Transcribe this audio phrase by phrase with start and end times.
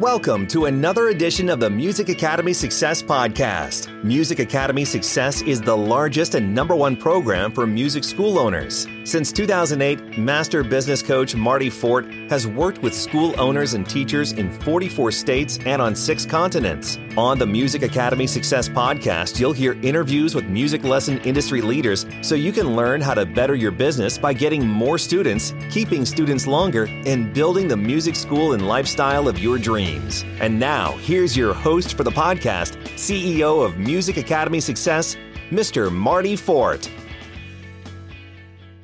[0.00, 4.02] Welcome to another edition of the Music Academy Success Podcast.
[4.02, 8.88] Music Academy Success is the largest and number one program for music school owners.
[9.06, 14.50] Since 2008, Master Business Coach Marty Fort has worked with school owners and teachers in
[14.50, 16.98] 44 states and on six continents.
[17.18, 22.34] On the Music Academy Success Podcast, you'll hear interviews with music lesson industry leaders so
[22.34, 26.86] you can learn how to better your business by getting more students, keeping students longer,
[27.04, 30.24] and building the music school and lifestyle of your dreams.
[30.40, 35.14] And now, here's your host for the podcast, CEO of Music Academy Success,
[35.50, 35.92] Mr.
[35.92, 36.88] Marty Fort.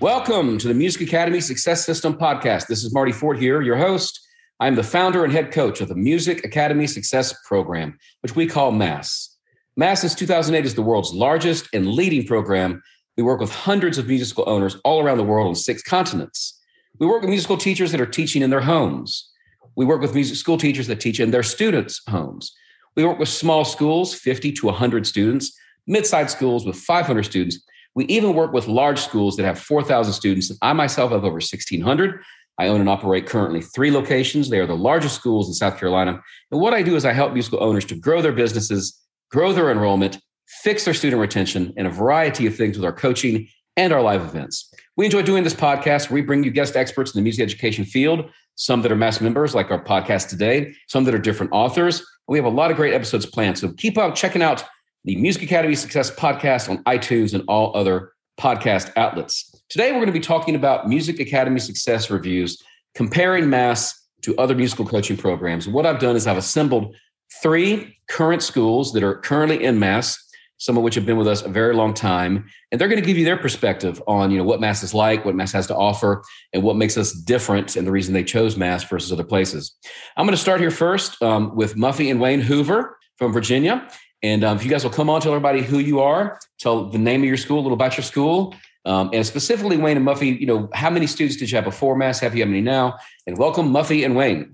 [0.01, 2.69] Welcome to the Music Academy Success System podcast.
[2.69, 4.19] This is Marty Fort here, your host.
[4.59, 8.73] I'm the founder and head coach of the Music Academy Success Program, which we call
[8.73, 9.37] MASS.
[9.77, 12.83] MASS since 2008 is the world's largest and leading program.
[13.19, 16.59] We work with hundreds of musical owners all around the world on six continents.
[16.99, 19.31] We work with musical teachers that are teaching in their homes.
[19.77, 22.57] We work with music school teachers that teach in their students' homes.
[22.97, 25.55] We work with small schools, 50 to 100 students,
[25.87, 27.63] mid-sized schools with 500 students.
[27.95, 30.53] We even work with large schools that have 4,000 students.
[30.63, 32.21] I myself have over 1,600.
[32.59, 34.49] I own and operate currently three locations.
[34.49, 36.21] They are the largest schools in South Carolina.
[36.51, 39.71] And what I do is I help musical owners to grow their businesses, grow their
[39.71, 44.03] enrollment, fix their student retention, and a variety of things with our coaching and our
[44.03, 44.73] live events.
[44.97, 46.11] We enjoy doing this podcast.
[46.11, 48.31] We bring you guest experts in the music education field
[48.61, 52.05] some that are MASS members, like our podcast today, some that are different authors.
[52.29, 53.57] We have a lot of great episodes planned.
[53.57, 54.65] So keep on checking out
[55.05, 59.55] the Music Academy Success podcast on iTunes and all other podcast outlets.
[59.69, 62.63] Today, we're going to be talking about Music Academy Success reviews,
[62.95, 65.67] comparing MASS to other musical coaching programs.
[65.69, 66.95] What I've done is I've assembled
[67.43, 70.19] three current schools that are currently in MASS
[70.61, 72.45] some of which have been with us a very long time.
[72.71, 75.25] And they're going to give you their perspective on, you know, what MASS is like,
[75.25, 78.59] what MASS has to offer, and what makes us different and the reason they chose
[78.59, 79.75] MASS versus other places.
[80.19, 83.89] I'm going to start here first um, with Muffy and Wayne Hoover from Virginia.
[84.23, 86.99] And um, if you guys will come on, tell everybody who you are, tell the
[86.99, 88.55] name of your school, a little about your school,
[88.85, 91.97] um, and specifically Wayne and Muffy, you know, how many students did you have before
[91.97, 92.21] MASS?
[92.21, 92.99] Have you many now?
[93.27, 94.53] And welcome Muffy and Wayne.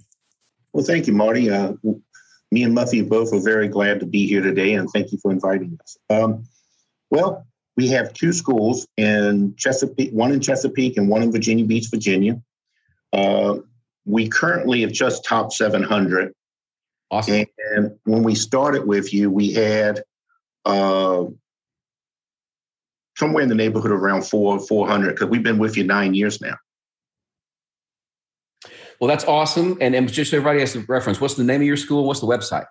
[0.72, 1.50] Well, thank you, Marty.
[1.50, 1.74] Uh,
[2.52, 5.30] me and Muffy both are very glad to be here today, and thank you for
[5.30, 5.96] inviting us.
[6.10, 6.44] Um,
[7.10, 7.46] well,
[7.76, 12.40] we have two schools in Chesapeake, one in Chesapeake and one in Virginia Beach, Virginia.
[13.12, 13.58] Uh,
[14.04, 16.32] we currently have just topped 700.
[17.10, 17.46] Awesome.
[17.74, 20.02] And when we started with you, we had
[20.64, 21.24] uh,
[23.16, 26.56] somewhere in the neighborhood around four, 400, because we've been with you nine years now.
[29.00, 29.76] Well, that's awesome.
[29.80, 32.06] And, and just so everybody has a reference, what's the name of your school?
[32.06, 32.64] What's the website?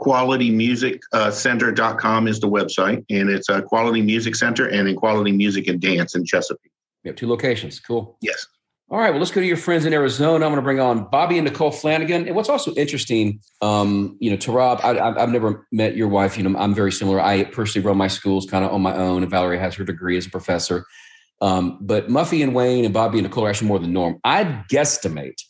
[0.00, 5.68] QualityMusicCenter.com uh, is the website, and it's a Quality Music Center and in Quality Music
[5.68, 6.72] and Dance in Chesapeake.
[7.04, 7.80] We have two locations.
[7.80, 8.18] Cool.
[8.20, 8.46] Yes.
[8.90, 9.10] All right.
[9.10, 10.44] Well, let's go to your friends in Arizona.
[10.44, 12.26] I'm going to bring on Bobby and Nicole Flanagan.
[12.26, 16.36] And what's also interesting, um, you know, Tarab, I, have never met your wife.
[16.36, 17.18] You know, I'm very similar.
[17.18, 20.18] I personally run my schools kind of on my own, and Valerie has her degree
[20.18, 20.84] as a professor.
[21.40, 24.20] Um, but Muffy and Wayne and Bobby and Nicole are actually more than norm.
[24.22, 25.40] I'd guesstimate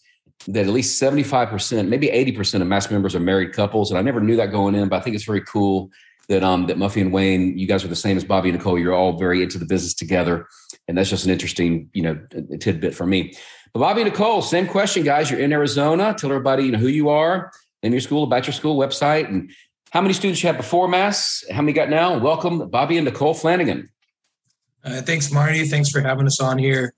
[0.46, 3.90] that at least 75%, maybe 80% of MASS members are married couples.
[3.90, 5.90] And I never knew that going in, but I think it's very cool
[6.28, 8.78] that um that Muffy and Wayne, you guys are the same as Bobby and Nicole.
[8.78, 10.46] You're all very into the business together.
[10.88, 12.20] And that's just an interesting, you know,
[12.60, 13.34] tidbit for me.
[13.72, 15.30] But Bobby and Nicole, same question, guys.
[15.30, 16.14] You're in Arizona.
[16.16, 17.50] Tell everybody, you know, who you are,
[17.82, 19.50] name your school, about your school website, and
[19.90, 22.18] how many students you had before MASS, how many got now.
[22.18, 23.88] Welcome, Bobby and Nicole Flanagan.
[24.84, 25.64] Uh, thanks, Marty.
[25.66, 26.94] Thanks for having us on here.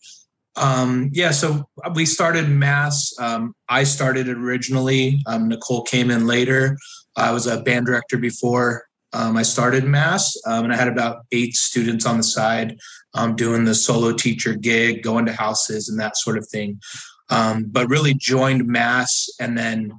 [0.57, 3.15] Um, yeah, so we started MASS.
[3.21, 5.21] Um, I started originally.
[5.27, 6.77] Um, Nicole came in later.
[7.17, 11.25] I was a band director before um, I started MASS, um, and I had about
[11.33, 12.79] eight students on the side
[13.15, 16.81] um, doing the solo teacher gig, going to houses and that sort of thing.
[17.29, 19.93] but really joined MASS and then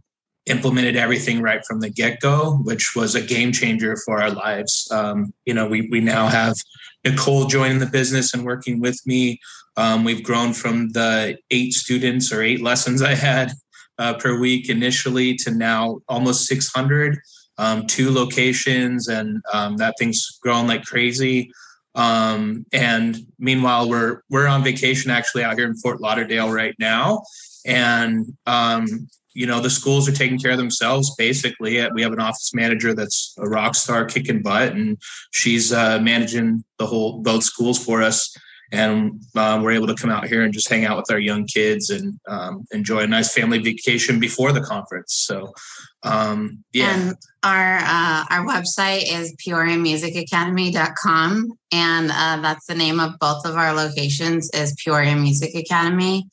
[0.46, 4.88] implemented everything right from the get go, which was a game changer for our lives.
[5.46, 6.56] you know, we we now have
[7.04, 9.40] Nicole joining the business and working with me.
[9.78, 13.52] Um, we've grown from the eight students or eight lessons I had
[14.00, 17.20] uh, per week initially to now almost 600,
[17.58, 21.52] um, two locations, and um, that thing's grown like crazy.
[21.96, 27.24] Um, and meanwhile, we're we're on vacation actually out here in Fort Lauderdale right now,
[27.66, 31.80] and um, you know the schools are taking care of themselves basically.
[31.94, 34.98] We have an office manager that's a rock star kicking butt and
[35.32, 38.36] she's uh, managing the whole both schools for us
[38.72, 41.46] and uh, we're able to come out here and just hang out with our young
[41.46, 45.24] kids and um, enjoy a nice family vacation before the conference.
[45.26, 45.54] So,
[46.04, 46.94] um, yeah.
[46.94, 53.56] And our uh, our website is peoriamusicacademy.com, and uh, that's the name of both of
[53.56, 56.28] our locations is Peoria Music Academy.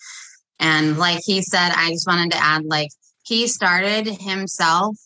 [0.58, 2.88] And like he said, I just wanted to add like
[3.24, 4.96] he started himself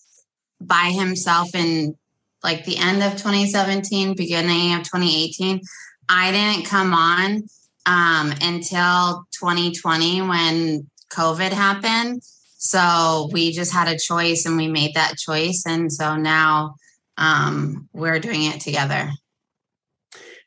[0.61, 1.97] by himself in
[2.43, 5.61] like the end of 2017, beginning of 2018.
[6.09, 7.43] I didn't come on
[7.87, 12.23] um, until 2020 when COVID happened.
[12.59, 15.65] So we just had a choice and we made that choice.
[15.67, 16.75] And so now
[17.17, 19.11] um, we're doing it together.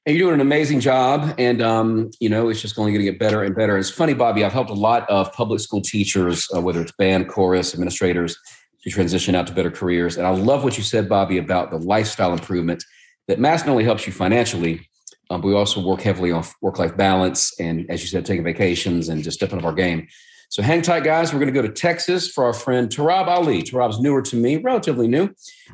[0.06, 1.36] And you're doing an amazing job.
[1.38, 3.78] And, um, you know, it's just only going to get better and better.
[3.78, 7.30] It's funny, Bobby, I've helped a lot of public school teachers, uh, whether it's band,
[7.30, 8.36] chorus, administrators,
[8.84, 10.18] to transition out to better careers.
[10.18, 12.84] And I love what you said, Bobby, about the lifestyle improvement
[13.28, 14.90] that Mass not only helps you financially,
[15.31, 19.07] um, we also work heavily on work life balance and, as you said, taking vacations
[19.07, 20.07] and just stepping up our game.
[20.50, 21.31] So hang tight, guys.
[21.31, 23.63] We're going to go to Texas for our friend Tarab Ali.
[23.63, 25.30] Tarab's newer to me, relatively new,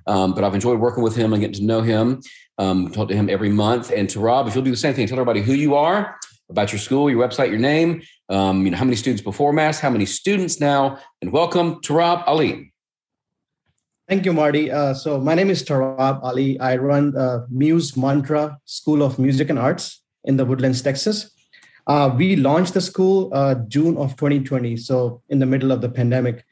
[0.06, 2.22] um, but I've enjoyed working with him and getting to know him.
[2.60, 3.92] Um, talk to him every month.
[3.92, 6.16] And Tarab, if you'll do the same thing, tell everybody who you are,
[6.50, 9.80] about your school, your website, your name, um, you know, how many students before Mass,
[9.80, 12.72] how many students now, and welcome Tarab Ali.
[14.08, 14.72] Thank you, Marty.
[14.72, 16.58] Uh, so my name is Tarab Ali.
[16.62, 21.30] I run uh, Muse Mantra School of Music and Arts in the Woodlands, Texas.
[21.88, 25.90] Uh, we launched the school uh, June of 2020, so in the middle of the
[25.90, 26.46] pandemic.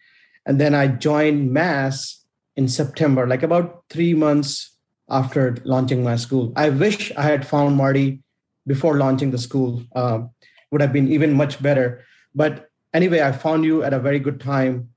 [0.46, 2.25] And then I joined Mass
[2.57, 4.78] in September, like about three months
[5.10, 6.52] after launching my school.
[6.57, 8.22] I wish I had found Marty
[8.68, 9.81] before launching the school.
[9.96, 10.31] Um,
[10.72, 12.04] would have been even much better.
[12.34, 14.90] But anyway, I found you at a very good time.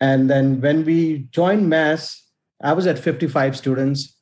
[0.00, 2.24] And then when we joined Mass,
[2.62, 4.14] I was at 55 students.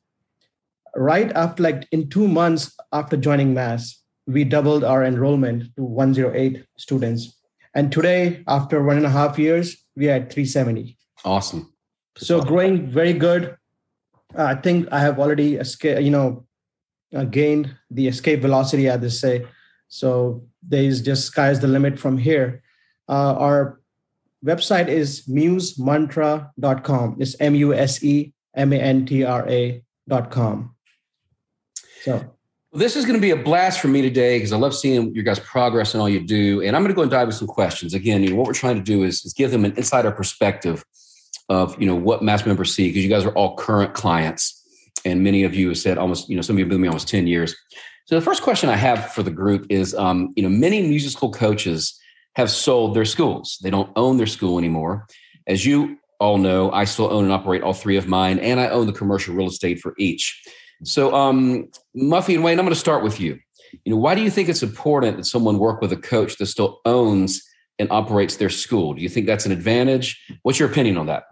[0.95, 6.65] Right after, like in two months after joining Mass, we doubled our enrollment to 108
[6.77, 7.39] students.
[7.73, 10.97] And today, after one and a half years, we are at 370.
[11.23, 11.73] Awesome.
[12.17, 13.55] So growing very good.
[14.35, 16.45] I think I have already escaped, you know,
[17.15, 19.47] uh, gained the escape velocity, as they say.
[19.87, 22.63] So there's just sky's the limit from here.
[23.07, 23.79] Uh, our
[24.45, 27.17] website is musemantra.com.
[27.19, 30.75] It's M U S E M A N T R A.com.
[32.01, 32.37] So
[32.73, 35.23] this is going to be a blast for me today because I love seeing your
[35.23, 36.61] guys' progress and all you do.
[36.61, 37.93] And I'm going to go and dive into some questions.
[37.93, 40.83] Again, you know, what we're trying to do is, is give them an insider perspective
[41.49, 44.53] of, you know, what mass members see because you guys are all current clients.
[45.05, 46.83] And many of you have said almost, you know, some of you have been with
[46.83, 47.55] me almost 10 years.
[48.05, 51.11] So the first question I have for the group is, um, you know, many music
[51.11, 51.99] school coaches
[52.37, 53.57] have sold their schools.
[53.63, 55.07] They don't own their school anymore.
[55.47, 58.69] As you all know, I still own and operate all three of mine, and I
[58.69, 60.39] own the commercial real estate for each.
[60.83, 63.39] So, um, Muffy and Wayne, I'm going to start with you.
[63.85, 66.45] You know, why do you think it's important that someone work with a coach that
[66.45, 67.41] still owns
[67.79, 68.93] and operates their school?
[68.93, 70.23] Do you think that's an advantage?
[70.43, 71.23] What's your opinion on that?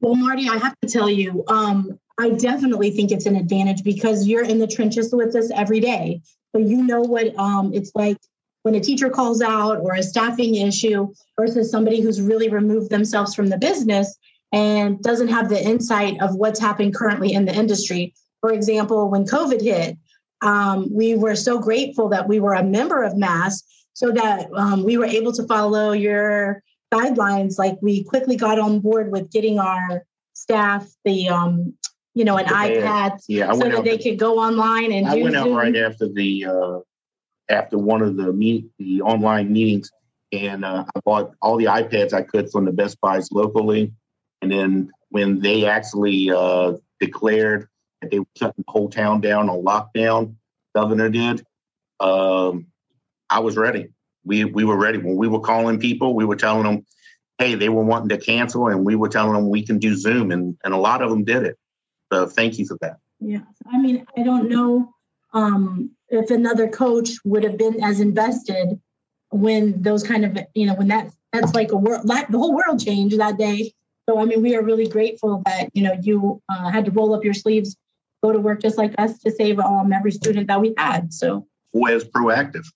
[0.00, 4.26] Well, Marty, I have to tell you, um, I definitely think it's an advantage because
[4.26, 6.20] you're in the trenches with us every day.
[6.54, 8.18] So you know what um, it's like
[8.62, 13.34] when a teacher calls out or a staffing issue versus somebody who's really removed themselves
[13.34, 14.16] from the business
[14.52, 18.14] and doesn't have the insight of what's happening currently in the industry.
[18.40, 19.96] For example, when COVID hit,
[20.42, 23.62] um, we were so grateful that we were a member of MASS
[23.94, 26.62] so that um, we were able to follow your
[26.92, 27.58] guidelines.
[27.58, 30.04] Like we quickly got on board with getting our
[30.34, 31.74] staff the, um,
[32.14, 35.36] you know, an iPad yeah, so that they could go online and I do went
[35.36, 35.56] out Zoom.
[35.56, 36.78] right after the uh,
[37.48, 39.90] after one of the meet the online meetings,
[40.32, 43.92] and uh, I bought all the iPads I could from the Best Buys locally.
[44.40, 47.68] And then when they actually uh, declared
[48.00, 50.34] that they were shutting the whole town down on lockdown,
[50.74, 51.44] governor did,
[52.00, 52.66] um,
[53.28, 53.88] I was ready.
[54.24, 56.14] We we were ready when we were calling people.
[56.14, 56.86] We were telling them,
[57.38, 60.30] hey, they were wanting to cancel, and we were telling them we can do Zoom,
[60.30, 61.58] and and a lot of them did it.
[62.12, 62.98] So thank you for that.
[63.20, 63.40] Yeah,
[63.72, 64.94] I mean, I don't know
[65.32, 68.80] um, if another coach would have been as invested
[69.30, 72.54] when those kind of, you know, when that that's like a world, like the whole
[72.54, 73.72] world changed that day.
[74.08, 77.14] So I mean, we are really grateful that you know you uh, had to roll
[77.14, 77.76] up your sleeves,
[78.22, 81.12] go to work just like us to save um, every student that we had.
[81.12, 82.66] So Was proactive.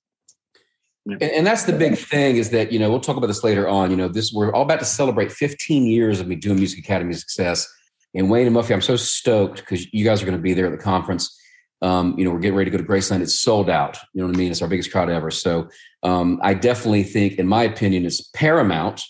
[1.06, 3.68] And, and that's the big thing is that, you know, we'll talk about this later
[3.68, 3.90] on.
[3.90, 7.14] You know, this we're all about to celebrate 15 years of me doing Music Academy
[7.14, 7.72] success.
[8.14, 10.66] And Wayne and Muffy, I'm so stoked because you guys are going to be there
[10.66, 11.38] at the conference.
[11.82, 13.20] Um, you know, we're getting ready to go to Graceland.
[13.20, 13.98] It's sold out.
[14.14, 14.50] You know what I mean?
[14.50, 15.30] It's our biggest crowd ever.
[15.30, 15.68] So
[16.02, 19.02] um, I definitely think, in my opinion, it's paramount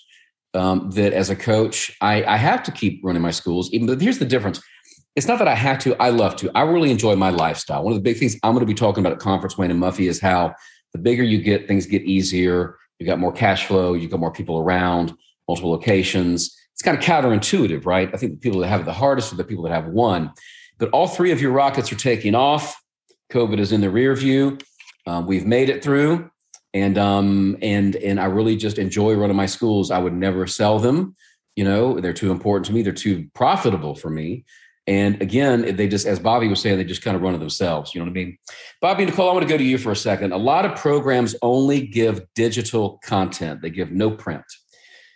[0.54, 3.70] um, that as a coach, I, I have to keep running my schools.
[3.72, 4.60] Even but here's the difference.
[5.14, 6.50] It's not that I have to, I love to.
[6.54, 7.82] I really enjoy my lifestyle.
[7.82, 9.82] One of the big things I'm going to be talking about at conference, Wayne and
[9.82, 10.54] Muffy, is how
[10.92, 12.76] the bigger you get, things get easier.
[12.98, 15.14] You got more cash flow, you got more people around,
[15.48, 16.54] multiple locations.
[16.72, 18.10] It's kind of counterintuitive, right?
[18.12, 20.32] I think the people that have it the hardest are the people that have one.
[20.78, 22.80] But all three of your rockets are taking off.
[23.32, 24.58] COVID is in the rear view.
[25.06, 26.30] Um, we've made it through.
[26.74, 29.90] and um, and and I really just enjoy running my schools.
[29.90, 31.16] I would never sell them.
[31.56, 32.82] You know, they're too important to me.
[32.82, 34.44] They're too profitable for me.
[34.86, 37.92] And again, they just, as Bobby was saying, they just kind of run it themselves.
[37.92, 38.38] You know what I mean?
[38.80, 40.32] Bobby Nicole, I want to go to you for a second.
[40.32, 44.44] A lot of programs only give digital content, they give no print.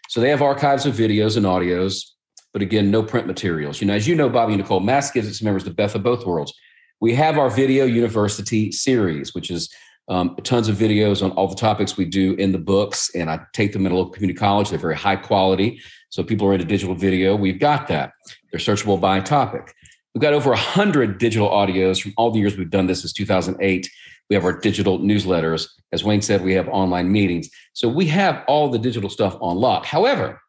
[0.08, 2.04] So they have archives of videos and audios,
[2.52, 3.80] but again, no print materials.
[3.80, 6.02] You know, as you know, Bobby and Nicole, Mass gives its members the best of
[6.02, 6.52] both worlds.
[7.00, 9.72] We have our Video University series, which is
[10.08, 13.40] um, tons of videos on all the topics we do in the books, and I
[13.52, 14.68] take them at a local community college.
[14.68, 15.80] They're very high quality.
[16.10, 17.36] So people are into digital video.
[17.36, 18.12] We've got that.
[18.50, 19.72] They're searchable by topic.
[20.14, 23.88] We've got over 100 digital audios from all the years we've done this since 2008.
[24.28, 25.68] We have our digital newsletters.
[25.92, 27.48] As Wayne said, we have online meetings.
[27.74, 29.86] So we have all the digital stuff on lock.
[29.86, 30.40] However,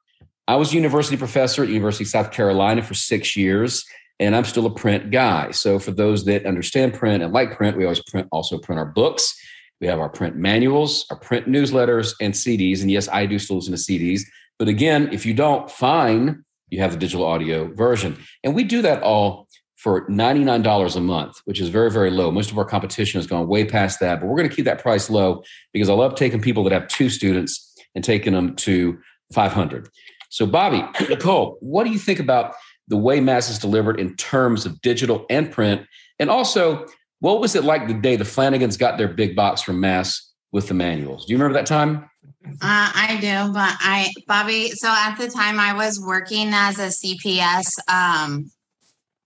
[0.52, 3.86] I was a university professor at University of South Carolina for six years,
[4.20, 5.52] and I'm still a print guy.
[5.52, 8.86] So for those that understand print and like print, we always print also print our
[8.86, 9.34] books.
[9.80, 12.82] We have our print manuals, our print newsletters, and CDs.
[12.82, 14.24] And yes, I do still listen to CDs.
[14.60, 18.22] But again, if you don't, fine, you have the digital audio version.
[18.44, 22.30] And we do that all for $99 a month, which is very, very low.
[22.30, 24.82] Most of our competition has gone way past that, but we're going to keep that
[24.82, 29.00] price low because I love taking people that have two students and taking them to
[29.32, 29.90] 500.
[30.32, 32.56] So, Bobby, Nicole, what do you think about
[32.88, 35.86] the way Mass is delivered in terms of digital and print?
[36.20, 36.88] And also,
[37.20, 40.70] what was it like the day the Flanagans got their big box from Mass with
[40.70, 41.26] the manuals?
[41.26, 42.10] Do you remember that time?
[42.46, 44.70] Uh, I do, but I, Bobby.
[44.72, 48.50] So at the time, I was working as a CPS um,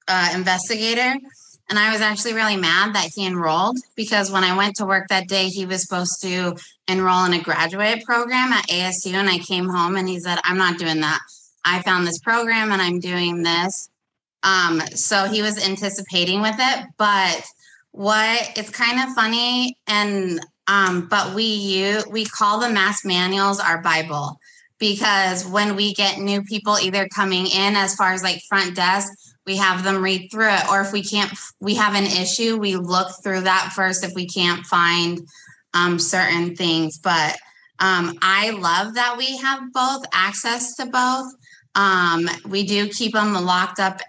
[0.07, 1.15] uh, investigator,
[1.69, 5.07] and I was actually really mad that he enrolled because when I went to work
[5.09, 6.55] that day, he was supposed to
[6.87, 10.57] enroll in a graduate program at ASU, and I came home and he said, "I'm
[10.57, 11.19] not doing that.
[11.63, 13.89] I found this program and I'm doing this."
[14.43, 17.43] Um, so he was anticipating with it, but
[17.95, 23.81] what it's kind of funny and um, but we we call the mass manuals our
[23.81, 24.37] bible
[24.79, 29.13] because when we get new people either coming in as far as like front desk
[29.45, 32.75] we have them read through it or if we can't we have an issue we
[32.75, 35.19] look through that first if we can't find
[35.73, 37.37] um, certain things but
[37.79, 41.33] um, i love that we have both access to both
[41.75, 43.99] um, we do keep them locked up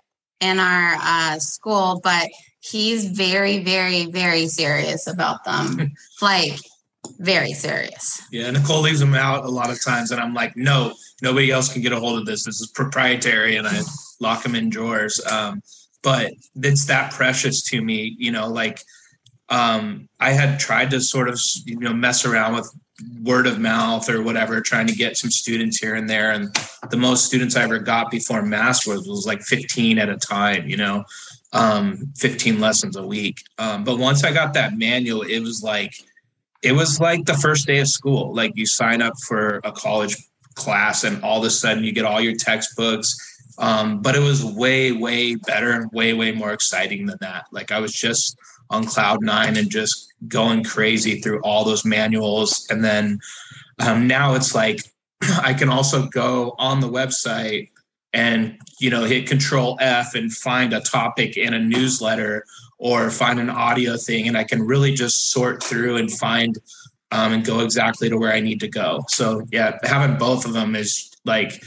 [0.41, 2.29] in our uh, school but
[2.71, 5.93] he's very, very, very serious about them.
[6.23, 6.59] like
[7.19, 8.21] very serious.
[8.33, 11.73] Yeah, Nicole leaves them out a lot of times, and I'm like, no, nobody else
[11.73, 12.45] can get a hold of this.
[12.45, 13.81] This is proprietary, and I
[14.21, 15.21] lock them in drawers.
[15.27, 15.63] Um,
[16.03, 18.49] but it's that precious to me, you know.
[18.49, 18.81] Like,
[19.49, 22.71] um, I had tried to sort of, you know, mess around with
[23.23, 26.33] word of mouth or whatever, trying to get some students here and there.
[26.33, 26.55] And
[26.91, 30.69] the most students I ever got before mass was was like 15 at a time,
[30.69, 31.05] you know
[31.57, 33.43] um, 15 lessons a week.
[33.59, 35.95] Um, but once I got that manual, it was like
[36.63, 38.35] it was like the first day of school.
[38.35, 40.17] Like you sign up for a college
[40.55, 43.17] class, and all of a sudden you get all your textbooks.
[43.59, 47.47] Um, but it was way, way better and way, way more exciting than that.
[47.53, 48.39] Like I was just
[48.71, 52.67] on cloud nine and just going crazy through all those manuals.
[52.71, 53.21] And then
[53.79, 54.81] um, now it's like
[55.43, 57.71] I can also go on the website
[58.17, 62.45] and you know hit control f and find a topic in a newsletter
[62.79, 66.59] or find an audio thing and i can really just sort through and find
[67.13, 70.55] um, and go exactly to where i need to go so yeah having both of
[70.55, 71.63] them is like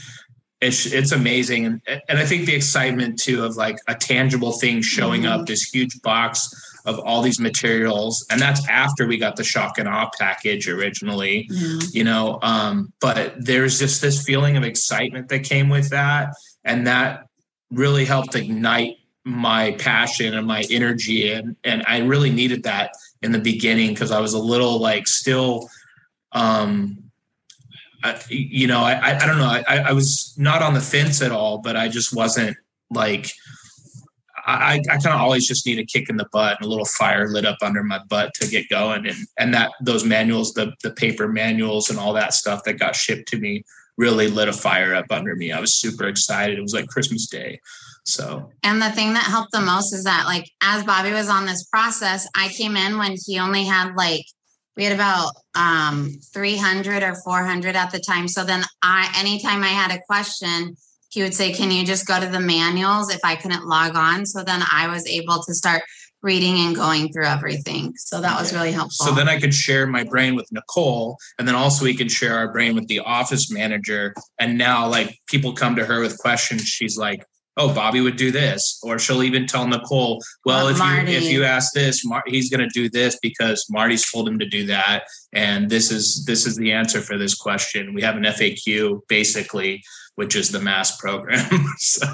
[0.60, 4.82] it's it's amazing and, and i think the excitement too of like a tangible thing
[4.82, 5.40] showing mm-hmm.
[5.40, 6.54] up this huge box
[6.86, 11.48] of all these materials and that's after we got the shock and awe package originally
[11.50, 11.78] mm-hmm.
[11.92, 16.86] you know um, but there's just this feeling of excitement that came with that and
[16.86, 17.26] that
[17.70, 23.32] really helped ignite my passion and my energy and and I really needed that in
[23.32, 25.68] the beginning because I was a little like still
[26.32, 27.09] um
[28.02, 31.32] I, you know I I don't know I I was not on the fence at
[31.32, 32.56] all but I just wasn't
[32.90, 33.30] like
[34.46, 36.84] I, I kind of always just need a kick in the butt and a little
[36.84, 39.06] fire lit up under my butt to get going.
[39.06, 42.96] And and that those manuals, the the paper manuals and all that stuff that got
[42.96, 43.62] shipped to me
[43.96, 45.52] really lit a fire up under me.
[45.52, 46.58] I was super excited.
[46.58, 47.60] It was like Christmas Day.
[48.04, 51.46] So And the thing that helped the most is that like as Bobby was on
[51.46, 54.24] this process, I came in when he only had like
[54.80, 58.26] we had about um 300 or 400 at the time.
[58.28, 60.74] So then I anytime I had a question,
[61.10, 64.24] he would say, Can you just go to the manuals if I couldn't log on?
[64.24, 65.82] So then I was able to start
[66.22, 67.92] reading and going through everything.
[67.96, 69.06] So that was really helpful.
[69.06, 72.36] So then I could share my brain with Nicole, and then also we could share
[72.36, 74.14] our brain with the office manager.
[74.38, 76.62] And now, like, people come to her with questions.
[76.62, 77.24] She's like,
[77.56, 81.12] oh, Bobby would do this, or she'll even tell Nicole, well, if Marty.
[81.12, 84.38] you if you ask this, Mar- he's going to do this because Marty's told him
[84.38, 87.94] to do that, and this is this is the answer for this question.
[87.94, 89.82] We have an FAQ basically,
[90.14, 91.48] which is the mass program.
[91.78, 92.06] so.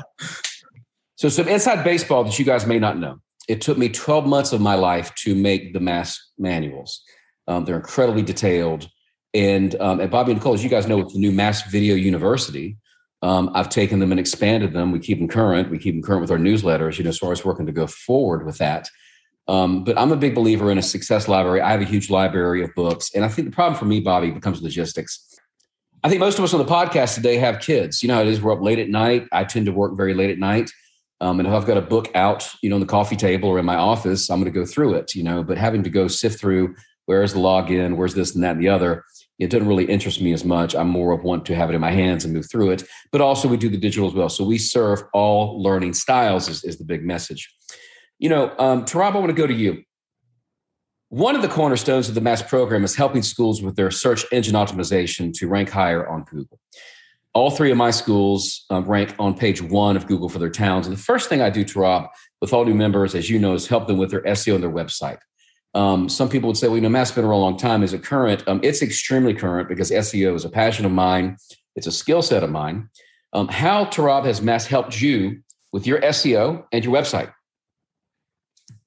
[1.17, 3.21] so some inside baseball that you guys may not know.
[3.49, 7.03] It took me 12 months of my life to make the mass manuals.
[7.47, 8.89] Um, they're incredibly detailed.
[9.35, 11.95] And, um, and Bobby and Nicole, as you guys know, with the new Mass Video
[11.95, 12.77] University,
[13.23, 14.93] um, I've taken them and expanded them.
[14.93, 15.71] We keep them current.
[15.71, 17.87] We keep them current with our newsletters, you know, as far as working to go
[17.87, 18.89] forward with that.
[19.49, 21.61] Um, but I'm a big believer in a success library.
[21.61, 23.15] I have a huge library of books.
[23.15, 25.39] And I think the problem for me, Bobby, becomes logistics.
[26.03, 28.03] I think most of us on the podcast today have kids.
[28.03, 29.27] You know, it is we're up late at night.
[29.33, 30.71] I tend to work very late at night.
[31.21, 33.59] Um, and if I've got a book out, you know, on the coffee table or
[33.59, 36.09] in my office, I'm going to go through it, you know, but having to go
[36.09, 36.75] sift through
[37.07, 39.05] where's the login, where's this and that and the other,
[39.39, 40.75] it doesn't really interest me as much.
[40.75, 42.85] I'm more of one to have it in my hands and move through it.
[43.13, 44.29] But also, we do the digital as well.
[44.29, 47.55] So we serve all learning styles, is, is the big message.
[48.19, 49.83] You know, um, Tarab, I want to go to you.
[51.09, 54.55] One of the cornerstones of the MASS program is helping schools with their search engine
[54.55, 56.59] optimization to rank higher on Google.
[57.33, 60.87] All three of my schools um, rank on page one of Google for their towns.
[60.87, 62.09] And the first thing I do, Tarab,
[62.41, 64.71] with all new members, as you know, is help them with their SEO and their
[64.71, 65.19] website.
[65.77, 67.83] Um, some people would say, well, you know, Mass's been around a long time.
[67.83, 68.43] Is it current?
[68.49, 71.37] Um, it's extremely current because SEO is a passion of mine.
[71.77, 72.89] It's a skill set of mine.
[73.35, 75.43] Um, how, Tarab, has Mass helped you
[75.73, 77.31] with your SEO and your website?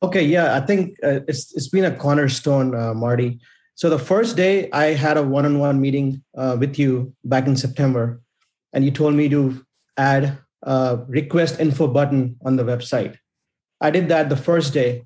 [0.01, 3.39] Okay, yeah, I think uh, it's it's been a cornerstone, uh, Marty.
[3.75, 8.19] So the first day I had a one-on-one meeting uh, with you back in September,
[8.73, 9.63] and you told me to
[9.95, 13.17] add a request info button on the website.
[13.79, 15.05] I did that the first day,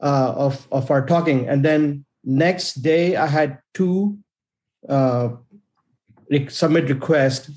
[0.00, 4.18] uh, of of our talking, and then next day I had two
[4.88, 5.30] uh,
[6.48, 7.50] submit requests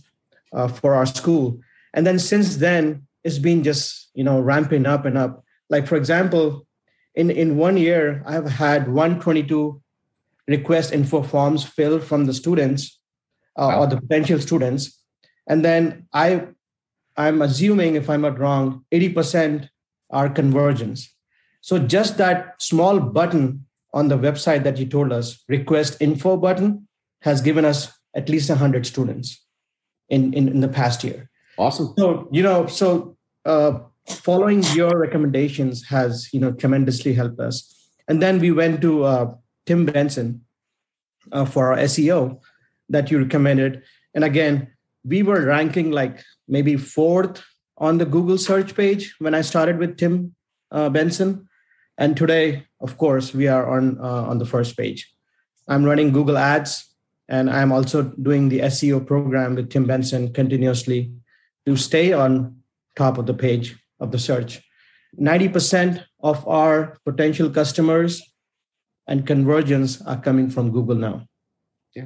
[0.53, 1.59] uh, for our school,
[1.93, 5.43] and then since then it's been just you know ramping up and up.
[5.69, 6.65] Like for example,
[7.15, 9.81] in in one year I have had 122
[10.47, 12.99] request info forms filled from the students
[13.55, 13.79] uh, wow.
[13.81, 15.01] or the potential students,
[15.47, 16.47] and then I
[17.17, 19.69] I'm assuming if I'm not wrong, 80%
[20.09, 21.13] are conversions.
[21.61, 26.87] So just that small button on the website that you told us, request info button,
[27.21, 29.43] has given us at least 100 students
[30.09, 31.29] in, in, in the past year.
[31.57, 31.93] Awesome.
[31.97, 37.89] So, you know, so uh, following your recommendations has, you know, tremendously helped us.
[38.07, 40.43] And then we went to uh, Tim Benson
[41.31, 42.39] uh, for our SEO
[42.89, 43.83] that you recommended.
[44.13, 44.67] And again,
[45.03, 47.43] we were ranking like maybe fourth
[47.77, 50.35] on the Google search page when I started with Tim
[50.71, 51.47] uh, Benson.
[52.01, 55.07] And today, of course, we are on uh, on the first page.
[55.67, 56.89] I'm running Google Ads,
[57.29, 61.13] and I'm also doing the SEO program with Tim Benson continuously
[61.67, 62.57] to stay on
[62.95, 64.65] top of the page of the search.
[65.21, 68.19] 90% of our potential customers
[69.05, 71.27] and conversions are coming from Google now.
[71.95, 72.05] Yeah.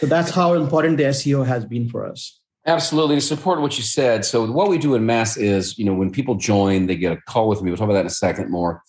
[0.00, 2.40] So that's how important the SEO has been for us.
[2.64, 3.16] Absolutely.
[3.16, 4.24] To support what you said.
[4.24, 7.20] So what we do in mass is, you know, when people join, they get a
[7.28, 7.70] call with me.
[7.70, 8.82] We'll talk about that in a second more.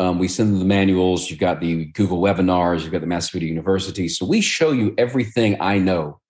[0.00, 1.28] Um, we send them the manuals.
[1.28, 2.80] You've got the Google webinars.
[2.80, 4.08] You've got the Mass Video University.
[4.08, 6.20] So we show you everything I know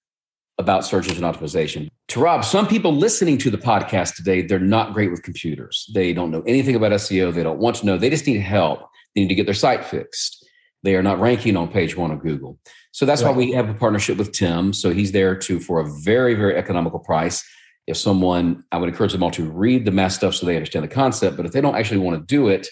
[0.59, 1.89] about search engine optimization.
[2.09, 5.89] Tarab, some people listening to the podcast today, they're not great with computers.
[5.95, 7.33] They don't know anything about SEO.
[7.33, 7.97] They don't want to know.
[7.97, 8.81] They just need help.
[9.15, 10.45] They need to get their site fixed.
[10.83, 12.59] They are not ranking on page one of Google.
[12.91, 13.31] So that's right.
[13.31, 14.73] why we have a partnership with Tim.
[14.73, 17.49] So he's there to for a very, very economical price.
[17.87, 20.83] If someone, I would encourage them all to read the mass stuff so they understand
[20.85, 21.37] the concept.
[21.37, 22.67] But if they don't actually want to do it,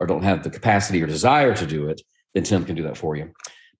[0.00, 2.00] or don't have the capacity or desire to do it,
[2.34, 3.32] then Tim can do that for you.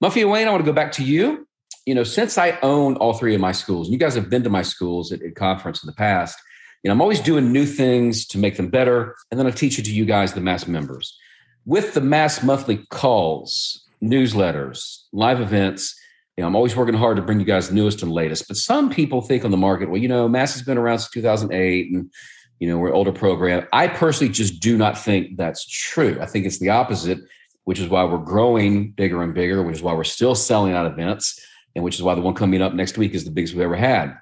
[0.03, 1.47] Muffy and Wayne, I want to go back to you.
[1.87, 4.43] You know, since I own all three of my schools, and you guys have been
[4.45, 6.39] to my schools at, at conference in the past,
[6.83, 9.17] you know, I'm always doing new things to make them better.
[9.31, 11.19] And then I teach it to you guys, the mass members.
[11.65, 15.99] With the mass monthly calls, newsletters, live events,
[16.37, 18.49] you know, I'm always working hard to bring you guys the newest and latest.
[18.49, 21.13] But some people think on the market, well, you know, mass has been around since
[21.13, 22.11] 2008 and
[22.61, 23.67] you know, we're an older program.
[23.73, 26.19] I personally just do not think that's true.
[26.21, 27.19] I think it's the opposite,
[27.65, 30.87] which is why we're growing bigger and bigger, which is why we're still selling out
[30.87, 31.39] events,
[31.75, 33.77] and which is why the one coming up next week is the biggest we've ever
[33.77, 34.17] had.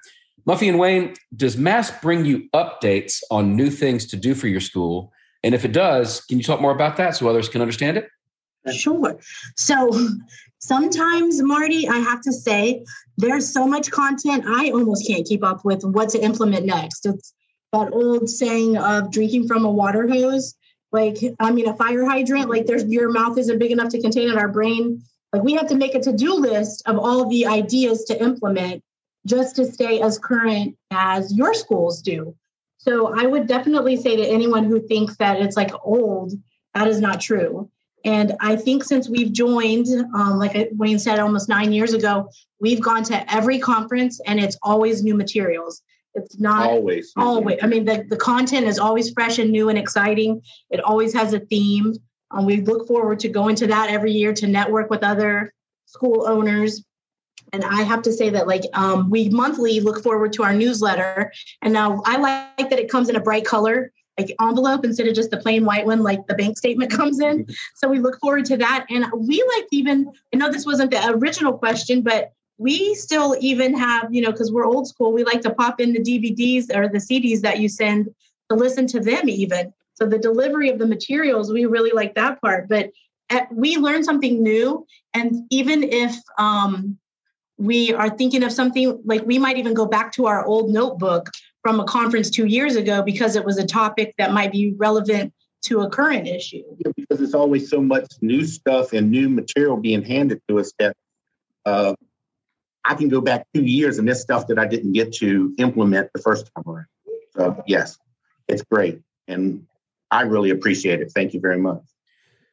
[0.47, 4.59] Muffy and Wayne, does Mass bring you updates on new things to do for your
[4.59, 5.13] school?
[5.43, 8.09] And if it does, can you talk more about that so others can understand it?
[8.73, 9.19] Sure.
[9.55, 9.91] So
[10.59, 12.83] sometimes, Marty, I have to say,
[13.17, 17.05] there's so much content, I almost can't keep up with what to implement next.
[17.05, 17.33] It's
[17.73, 20.55] that old saying of drinking from a water hose.
[20.91, 24.29] Like, I mean, a fire hydrant, like there's your mouth isn't big enough to contain
[24.29, 24.37] it.
[24.37, 25.01] Our brain,
[25.33, 28.83] like we have to make a to-do list of all the ideas to implement
[29.25, 32.35] just to stay as current as your schools do.
[32.77, 36.33] So I would definitely say to anyone who thinks that it's like old,
[36.75, 37.69] that is not true.
[38.05, 42.81] And I think since we've joined, um, like Wayne said, almost nine years ago, we've
[42.81, 45.81] gone to every conference and it's always new materials.
[46.15, 47.11] It's not always.
[47.15, 47.57] Always.
[47.61, 50.41] I mean, the, the content is always fresh and new and exciting.
[50.69, 51.95] It always has a theme.
[52.31, 55.53] Um, we look forward to going to that every year to network with other
[55.85, 56.83] school owners.
[57.51, 61.31] And I have to say that, like, um, we monthly look forward to our newsletter.
[61.61, 65.15] And now I like that it comes in a bright color like envelope instead of
[65.15, 68.45] just the plain white one like the bank statement comes in so we look forward
[68.45, 72.93] to that and we like even i know this wasn't the original question but we
[72.95, 75.99] still even have you know because we're old school we like to pop in the
[75.99, 78.07] dvds or the cds that you send
[78.49, 82.39] to listen to them even so the delivery of the materials we really like that
[82.41, 82.91] part but
[83.29, 86.97] at, we learn something new and even if um,
[87.57, 91.29] we are thinking of something like we might even go back to our old notebook
[91.61, 95.33] from a conference two years ago because it was a topic that might be relevant
[95.61, 96.63] to a current issue.
[96.85, 100.73] Yeah, because there's always so much new stuff and new material being handed to us
[100.79, 100.95] that
[101.65, 101.95] uh,
[102.85, 106.09] I can go back two years and this stuff that I didn't get to implement
[106.13, 106.87] the first time around.
[107.35, 107.97] So yes,
[108.47, 109.01] it's great.
[109.27, 109.65] And
[110.11, 111.11] I really appreciate it.
[111.11, 111.81] Thank you very much.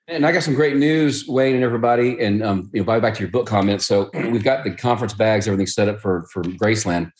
[0.08, 2.20] And I got some great news, Wayne and everybody.
[2.20, 3.86] And um, you know, back to your book comments.
[3.86, 7.12] So we've got the conference bags, everything set up for for Graceland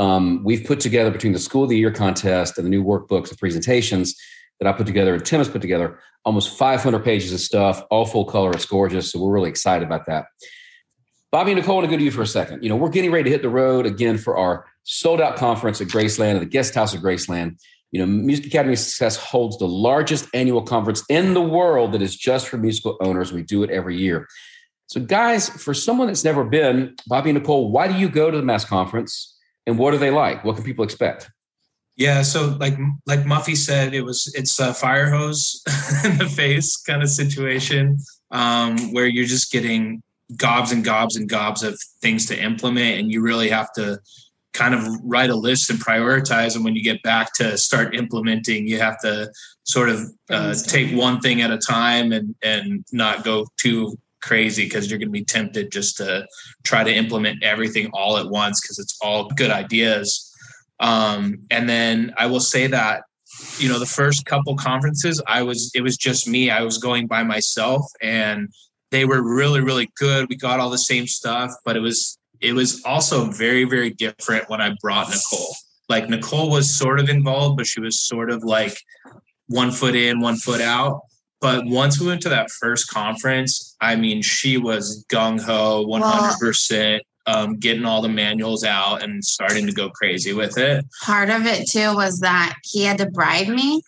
[0.00, 3.28] um, we've put together between the School of the Year contest and the new workbooks
[3.28, 4.16] and presentations
[4.58, 8.06] that I put together and Tim has put together almost 500 pages of stuff, all
[8.06, 8.50] full color.
[8.52, 9.12] It's gorgeous.
[9.12, 10.24] So we're really excited about that.
[11.32, 12.62] Bobby and Nicole, I want to go to you for a second.
[12.62, 15.80] You know, we're getting ready to hit the road again for our sold out conference
[15.80, 17.56] at Graceland at the guest house of Graceland.
[17.92, 22.16] You know, Music Academy Success holds the largest annual conference in the world that is
[22.16, 23.32] just for musical owners.
[23.32, 24.28] We do it every year.
[24.86, 28.36] So, guys, for someone that's never been, Bobby and Nicole, why do you go to
[28.36, 29.36] the Mass Conference?
[29.66, 30.44] and what are they like?
[30.44, 31.30] What can people expect?
[31.96, 35.62] Yeah, so like like Muffy said, it was it's a fire hose
[36.04, 37.98] in the face kind of situation
[38.30, 40.02] um, where you're just getting
[40.36, 43.98] gobs and gobs and gobs of things to implement, and you really have to
[44.52, 46.56] kind of write a list and prioritize.
[46.56, 49.30] And when you get back to start implementing, you have to
[49.62, 54.64] sort of uh, take one thing at a time and and not go too crazy
[54.64, 56.26] because you're going to be tempted just to
[56.64, 60.26] try to implement everything all at once because it's all good ideas.
[60.80, 63.02] Um, and then I will say that,
[63.58, 66.50] you know, the first couple conferences, I was, it was just me.
[66.50, 68.48] I was going by myself and
[68.90, 70.28] they were really, really good.
[70.28, 74.48] We got all the same stuff, but it was, it was also very, very different
[74.48, 75.54] when I brought Nicole.
[75.88, 78.76] Like Nicole was sort of involved, but she was sort of like
[79.48, 81.00] one foot in, one foot out.
[81.40, 87.00] But once we went to that first conference, I mean, she was gung ho, 100%,
[87.26, 90.84] um, getting all the manuals out and starting to go crazy with it.
[91.02, 93.82] Part of it too was that he had to bribe me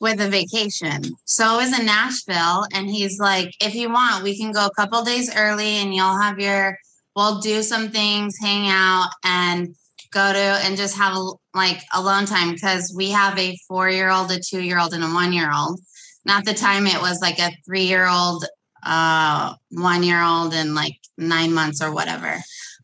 [0.00, 1.02] with a vacation.
[1.24, 5.02] So was in Nashville, and he's like, if you want, we can go a couple
[5.04, 6.78] days early and you'll have your,
[7.14, 9.74] we'll do some things, hang out, and
[10.10, 11.16] go to and just have
[11.54, 15.04] like alone time because we have a four year old, a two year old, and
[15.04, 15.80] a one year old.
[16.24, 18.44] Not the time it was like a three year old,
[18.84, 22.36] uh, one year old, and like nine months or whatever.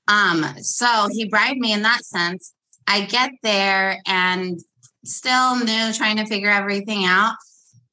[0.09, 2.53] Um, so he bribed me in that sense.
[2.87, 4.61] I get there and
[5.05, 7.35] still new, trying to figure everything out.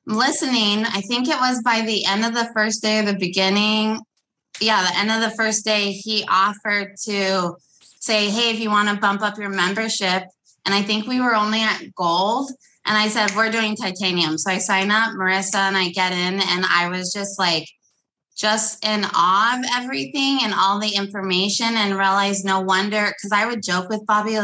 [0.06, 4.00] Listening, I think it was by the end of the first day or the beginning.
[4.60, 7.56] Yeah, the end of the first day, he offered to
[8.00, 10.24] say, Hey, if you want to bump up your membership.
[10.66, 12.52] And I think we were only at gold.
[12.86, 14.38] And I said, We're doing titanium.
[14.38, 16.42] So I sign up, Marissa, and I get in.
[16.42, 17.68] And I was just like,
[18.36, 23.46] just in awe of everything and all the information and realized no wonder because I
[23.46, 24.40] would joke with Bobby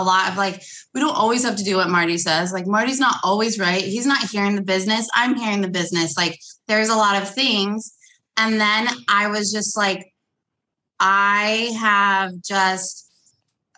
[0.00, 0.62] a, lot of like,
[0.94, 2.52] we don't always have to do what Marty says.
[2.52, 3.82] Like, Marty's not always right.
[3.82, 5.08] He's not hearing the business.
[5.14, 6.16] I'm hearing the business.
[6.16, 7.92] Like, there's a lot of things.
[8.36, 10.12] And then I was just like,
[11.00, 13.06] I have just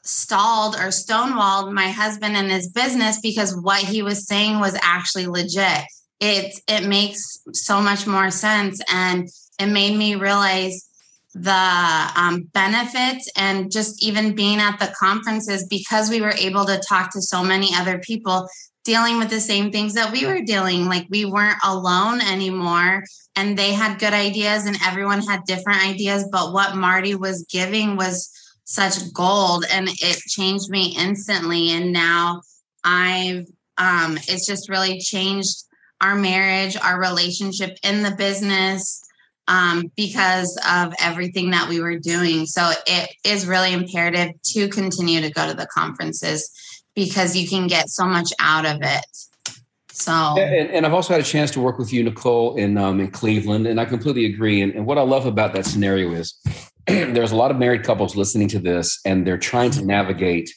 [0.05, 5.27] stalled or stonewalled my husband and his business because what he was saying was actually
[5.27, 5.85] legit.
[6.21, 9.29] It it makes so much more sense, and
[9.61, 10.88] it made me realize
[11.35, 16.81] the um, benefits and just even being at the conferences because we were able to
[16.89, 18.49] talk to so many other people
[18.85, 20.87] dealing with the same things that we were dealing.
[20.87, 23.05] Like we weren't alone anymore
[23.37, 27.97] and they had good ideas and everyone had different ideas but what marty was giving
[27.97, 28.31] was
[28.65, 31.71] such gold and it changed me instantly.
[31.71, 32.41] And now
[32.85, 33.45] i've
[33.77, 35.65] um it's just really changed
[36.01, 39.03] our marriage our relationship in the business
[39.49, 45.21] um, because of everything that we were doing so it is really imperative to continue
[45.21, 46.51] to go to the conferences
[46.99, 49.07] because you can get so much out of it.
[49.93, 53.01] So, and, and I've also had a chance to work with you, Nicole, in um,
[53.01, 54.63] in Cleveland, and I completely agree.
[54.63, 56.39] And, and what I love about that scenario is
[56.87, 60.51] there's a lot of married couples listening to this, and they're trying to navigate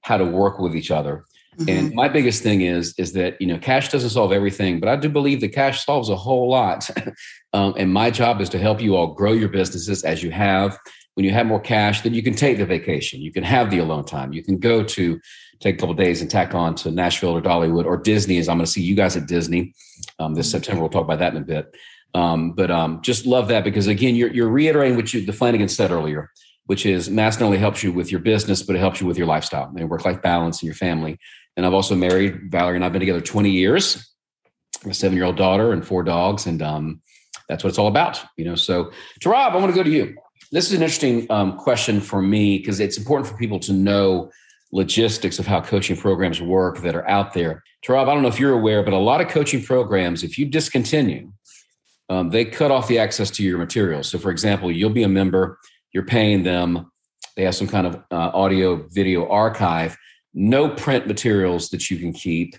[0.00, 1.24] how to work with each other.
[1.56, 1.68] Mm-hmm.
[1.68, 4.96] And my biggest thing is is that you know cash doesn't solve everything, but I
[4.96, 6.88] do believe that cash solves a whole lot.
[7.52, 10.78] um, and my job is to help you all grow your businesses as you have.
[11.14, 13.78] When you have more cash, then you can take the vacation, you can have the
[13.78, 15.18] alone time, you can go to
[15.60, 18.38] take a couple days and tack on to Nashville or Dollywood or Disney.
[18.38, 19.72] As I'm going to see you guys at Disney
[20.18, 20.52] um, this mm-hmm.
[20.52, 20.82] September.
[20.82, 21.74] We'll talk about that in a bit.
[22.14, 25.68] Um, but um, just love that because again, you're, you're reiterating what you the Flanagan
[25.68, 26.30] said earlier,
[26.64, 29.18] which is Mass not only helps you with your business, but it helps you with
[29.18, 31.18] your lifestyle and work life balance and your family.
[31.56, 34.12] And I've also married Valerie and I've been together 20 years,
[34.76, 36.46] I have a seven year old daughter and four dogs.
[36.46, 37.00] And um,
[37.48, 38.54] that's what it's all about, you know?
[38.54, 38.90] So
[39.20, 40.16] Tarab, I want to go to you.
[40.52, 44.30] This is an interesting um, question for me because it's important for people to know
[44.72, 47.62] logistics of how coaching programs work that are out there.
[47.84, 50.46] Tarab, I don't know if you're aware, but a lot of coaching programs, if you
[50.46, 51.32] discontinue,
[52.08, 54.08] um, they cut off the access to your materials.
[54.08, 55.58] So, for example, you'll be a member,
[55.92, 56.90] you're paying them,
[57.36, 59.96] they have some kind of uh, audio video archive
[60.36, 62.54] no print materials that you can keep,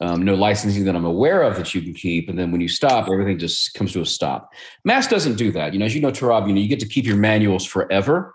[0.00, 2.28] um, no licensing that I'm aware of that you can keep.
[2.28, 4.52] And then when you stop, everything just comes to a stop.
[4.84, 5.72] Mass doesn't do that.
[5.72, 8.34] You know, as you know, Tarab, you know, you get to keep your manuals forever.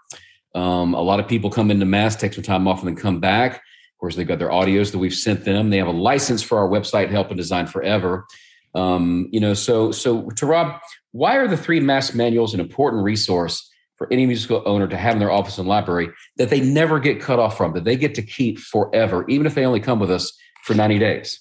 [0.55, 3.19] Um, a lot of people come into Mass, take some time off, and then come
[3.19, 3.55] back.
[3.55, 5.69] Of course, they've got their audios that we've sent them.
[5.69, 8.25] They have a license for our website, Help and Design Forever.
[8.73, 10.79] Um, you know, so so Tarab,
[11.11, 15.13] why are the three Mass manuals an important resource for any musical owner to have
[15.13, 18.15] in their office and library that they never get cut off from, that they get
[18.15, 20.31] to keep forever, even if they only come with us
[20.63, 21.39] for 90 days?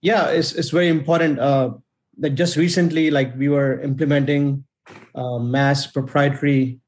[0.00, 1.38] Yeah, it's, it's very important.
[1.38, 1.72] Uh,
[2.18, 4.64] that just recently, like we were implementing
[5.14, 6.80] uh, mass proprietary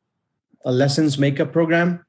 [0.64, 2.04] uh, lessons makeup program,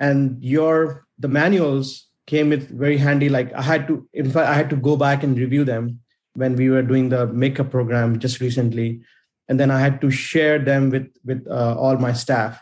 [0.00, 3.28] and your the manuals came with very handy.
[3.28, 6.00] Like I had to, in fact, I had to go back and review them
[6.34, 9.02] when we were doing the makeup program just recently
[9.52, 12.58] and then I had to share them with with uh, all my staff.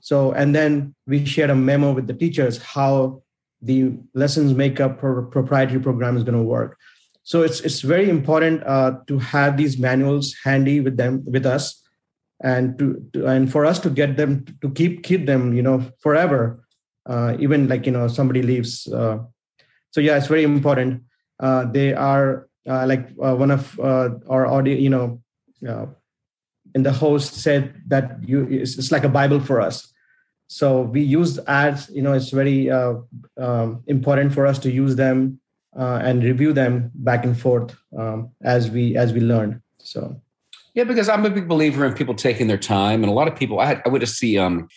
[0.00, 3.24] So and then we shared a memo with the teachers how
[3.60, 6.78] the lessons makeup pro- proprietary program is going to work.
[7.24, 11.82] So it's it's very important uh, to have these manuals handy with them with us,
[12.40, 15.82] and to, to, and for us to get them to keep keep them you know
[15.98, 16.62] forever,
[17.06, 18.86] uh, even like you know somebody leaves.
[18.86, 19.18] Uh,
[19.90, 21.02] so yeah, it's very important.
[21.40, 25.18] Uh, they are uh, like uh, one of our audio you know
[26.74, 29.92] and the host said that you it's, it's like a bible for us.
[30.48, 32.94] So we use ads you know it's very uh,
[33.36, 35.40] um, important for us to use them
[35.78, 40.20] uh, and review them back and forth um, as we as we learn so.
[40.74, 43.36] Yeah because i'm a big believer in people taking their time and a lot of
[43.36, 44.68] people i, had, I see um,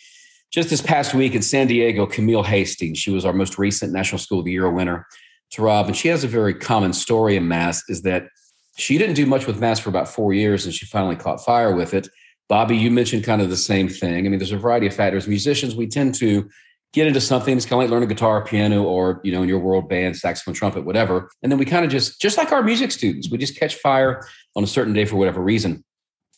[0.52, 2.98] just this past week in san diego camille hastings.
[2.98, 5.08] She was our most recent national school of the year winner
[5.54, 8.28] Tarab and she has a very common story in mass is that
[8.76, 11.76] she didn't do much with mass for about four years and she finally caught fire
[11.76, 12.08] with it.
[12.50, 14.26] Bobby, you mentioned kind of the same thing.
[14.26, 15.28] I mean, there's a variety of factors.
[15.28, 16.50] Musicians, we tend to
[16.92, 17.56] get into something.
[17.56, 20.54] It's kind of like learning guitar, piano, or, you know, in your world, band, saxophone,
[20.54, 21.30] trumpet, whatever.
[21.42, 24.26] And then we kind of just, just like our music students, we just catch fire
[24.56, 25.84] on a certain day for whatever reason.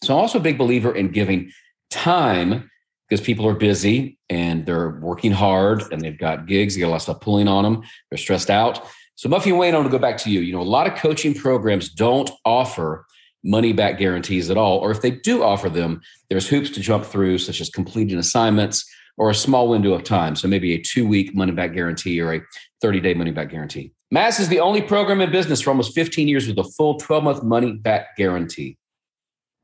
[0.03, 1.51] So I'm also a big believer in giving
[1.89, 2.69] time
[3.09, 6.89] because people are busy and they're working hard and they've got gigs, they got a
[6.89, 8.87] lot of stuff pulling on them, they're stressed out.
[9.15, 10.41] So, Muffy and Wayne, I want to go back to you.
[10.41, 13.05] You know, a lot of coaching programs don't offer
[13.43, 14.79] money back guarantees at all.
[14.79, 18.85] Or if they do offer them, there's hoops to jump through, such as completing assignments
[19.17, 20.35] or a small window of time.
[20.35, 22.41] So, maybe a two week money back guarantee or a
[22.81, 23.93] 30 day money back guarantee.
[24.11, 27.23] Mass is the only program in business for almost 15 years with a full 12
[27.23, 28.77] month money back guarantee.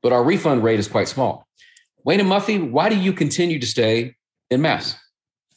[0.01, 1.47] But our refund rate is quite small.
[2.03, 4.15] Wayne and Muffy, why do you continue to stay
[4.49, 4.97] in Mass?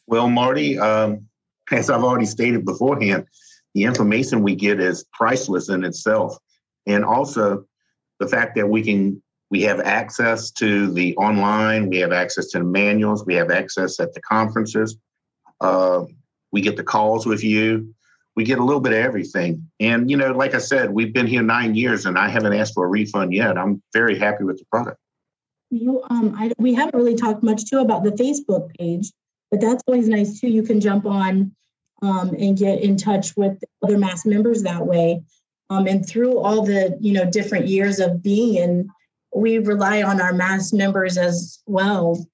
[0.06, 1.26] Well, Marty, um,
[1.70, 3.26] as I've already stated beforehand,
[3.74, 6.36] the information we get is priceless in itself.
[6.86, 7.64] And also
[8.20, 12.58] the fact that we can we have access to the online, we have access to
[12.58, 14.96] the manuals, we have access at the conferences.
[15.60, 16.04] Uh,
[16.50, 17.94] we get the calls with you.
[18.36, 19.70] We get a little bit of everything.
[19.78, 22.74] And, you know, like I said, we've been here nine years and I haven't asked
[22.74, 23.56] for a refund yet.
[23.56, 24.98] I'm very happy with the product.
[25.70, 29.12] You, um, I, we haven't really talked much too about the Facebook page,
[29.50, 30.48] but that's always nice too.
[30.48, 31.54] You can jump on
[32.02, 35.22] um, and get in touch with other mass members that way.
[35.70, 38.88] Um, and through all the you know different years of being in,
[39.34, 42.26] we rely on our mass members as well.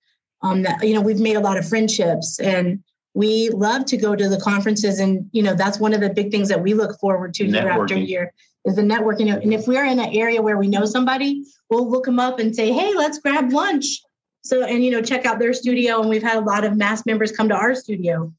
[0.42, 2.83] Um, that you know we've made a lot of friendships and
[3.14, 6.31] we love to go to the conferences and you know that's one of the big
[6.31, 8.33] things that we look forward to year after year
[8.64, 9.33] is the networking.
[9.33, 12.55] And if we're in an area where we know somebody we'll look them up and
[12.55, 14.01] say hey let's grab lunch.
[14.42, 16.01] So and you know check out their studio.
[16.01, 18.33] And we've had a lot of mass members come to our studio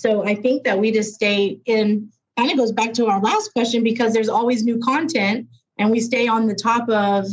[0.00, 3.52] So I think that we just stay in, kind of goes back to our last
[3.52, 7.26] question because there's always new content and we stay on the top of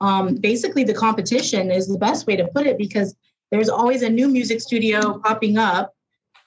[0.00, 3.14] um, basically the competition is the best way to put it because
[3.50, 5.94] there's always a new music studio popping up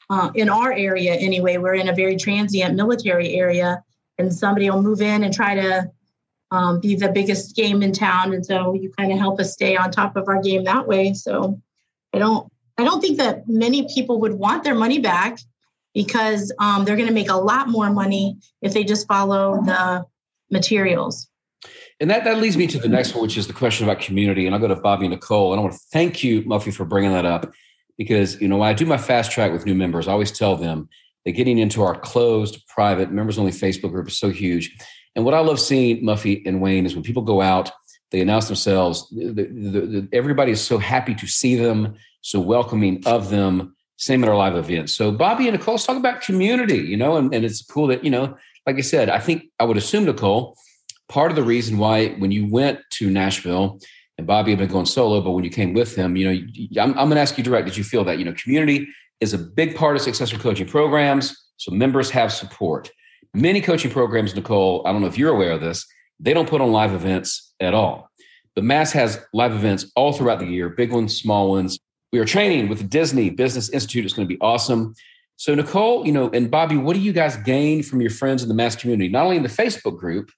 [0.09, 1.57] uh, in our area anyway.
[1.57, 3.83] We're in a very transient military area
[4.17, 5.91] and somebody will move in and try to
[6.51, 8.33] um, be the biggest game in town.
[8.33, 11.13] And so you kind of help us stay on top of our game that way.
[11.13, 11.59] So
[12.13, 15.39] I don't I don't think that many people would want their money back
[15.93, 20.05] because um, they're going to make a lot more money if they just follow the
[20.49, 21.29] materials.
[21.99, 24.45] And that, that leads me to the next one, which is the question about community.
[24.45, 25.53] And I'll go to Bobby Nicole.
[25.53, 27.53] And I want to thank you, Muffy, for bringing that up
[27.97, 30.55] because, you know, when I do my fast track with new members, I always tell
[30.55, 30.89] them
[31.25, 34.75] that getting into our closed, private, members only Facebook group is so huge.
[35.15, 37.71] And what I love seeing, Muffy and Wayne, is when people go out,
[38.11, 43.03] they announce themselves, the, the, the, everybody is so happy to see them, so welcoming
[43.05, 43.75] of them.
[43.97, 44.95] Same at our live events.
[44.95, 48.03] So, Bobby and Nicole, let's talk about community, you know, and, and it's cool that,
[48.03, 50.57] you know, like I said, I think I would assume, Nicole,
[51.09, 53.79] part of the reason why when you went to Nashville,
[54.17, 56.89] and Bobby had been going solo, but when you came with him, you know, I'm,
[56.91, 57.67] I'm going to ask you direct.
[57.67, 58.87] Did you feel that you know community
[59.19, 62.91] is a big part of successful coaching programs, so members have support.
[63.33, 65.85] Many coaching programs, Nicole, I don't know if you're aware of this,
[66.19, 68.09] they don't put on live events at all.
[68.55, 71.79] But Mass has live events all throughout the year, big ones, small ones.
[72.13, 74.05] We are training with the Disney Business Institute.
[74.05, 74.93] It's going to be awesome.
[75.37, 78.49] So, Nicole, you know, and Bobby, what do you guys gain from your friends in
[78.49, 79.09] the Mass community?
[79.09, 80.29] Not only in the Facebook group,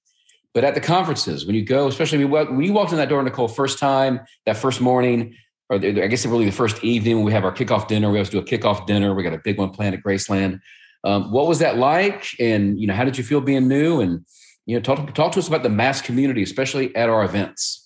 [0.54, 3.50] but at the conferences, when you go, especially when you walked in that door, Nicole,
[3.50, 5.36] first time, that first morning,
[5.70, 8.30] or I guess really the first evening when we have our kickoff dinner, we always
[8.30, 9.14] do a kickoff dinner.
[9.14, 10.62] We got a big one planned at Graceland.
[11.04, 12.26] Um, what was that like?
[12.40, 14.00] And, you know, how did you feel being new?
[14.00, 14.26] And,
[14.66, 17.85] you know, talk, talk to us about the mass community, especially at our events.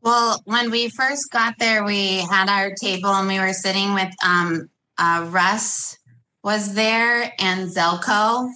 [0.00, 4.12] Well, when we first got there, we had our table and we were sitting with
[4.24, 5.96] um, uh, Russ
[6.44, 8.48] was there and Zelko.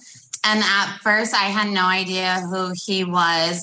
[0.45, 3.61] And at first, I had no idea who he was.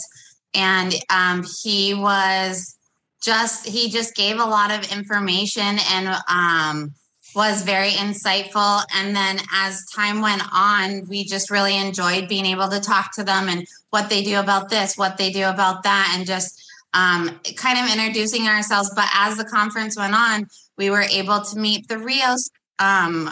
[0.55, 2.77] And um, he was
[3.23, 6.95] just, he just gave a lot of information and um,
[7.35, 8.83] was very insightful.
[8.95, 13.25] And then as time went on, we just really enjoyed being able to talk to
[13.25, 17.41] them and what they do about this, what they do about that, and just um,
[17.57, 18.91] kind of introducing ourselves.
[18.95, 23.31] But as the conference went on, we were able to meet the Rios um,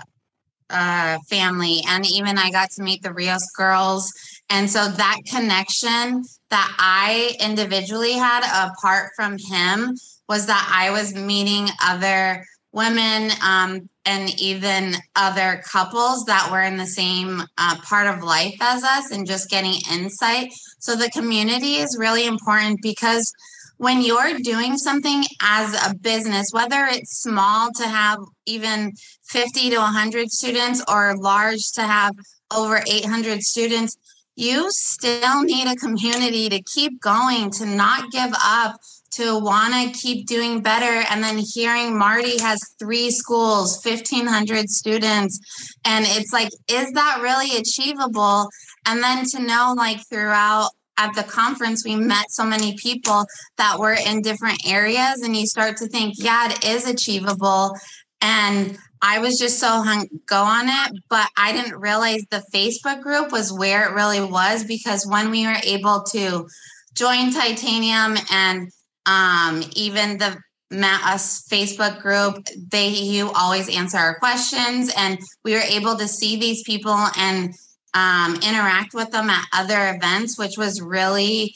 [0.70, 4.12] uh, family, and even I got to meet the Rios girls.
[4.50, 9.94] And so that connection that I individually had apart from him
[10.28, 12.44] was that I was meeting other
[12.78, 18.56] women um, and even other couples that were in the same uh, part of life
[18.60, 20.52] as us and just getting insight.
[20.78, 23.30] So the community is really important because
[23.78, 28.92] when you're doing something as a business, whether it's small to have even
[29.24, 32.14] 50 to 100 students or large to have
[32.56, 33.96] over 800 students,
[34.38, 38.76] you still need a community to keep going, to not give up,
[39.12, 41.04] to want to keep doing better.
[41.10, 45.40] And then hearing Marty has three schools, 1,500 students.
[45.84, 48.48] And it's like, is that really achievable?
[48.86, 53.24] And then to know, like, throughout at the conference, we met so many people
[53.56, 57.74] that were in different areas, and you start to think, yeah, it is achievable.
[58.20, 63.00] And I was just so hung go on it, but I didn't realize the Facebook
[63.00, 66.48] group was where it really was because when we were able to
[66.94, 68.72] join Titanium and
[69.08, 70.36] um, even the
[70.70, 76.38] us Facebook group, they you always answer our questions, and we were able to see
[76.38, 77.54] these people and
[77.94, 81.54] um, interact with them at other events, which was really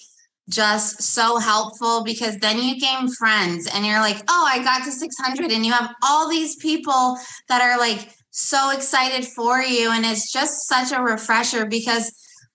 [0.49, 4.91] just so helpful because then you gain friends and you're like, oh, I got to
[4.91, 7.17] 600, and you have all these people
[7.49, 9.91] that are like so excited for you.
[9.93, 12.12] And it's just such a refresher because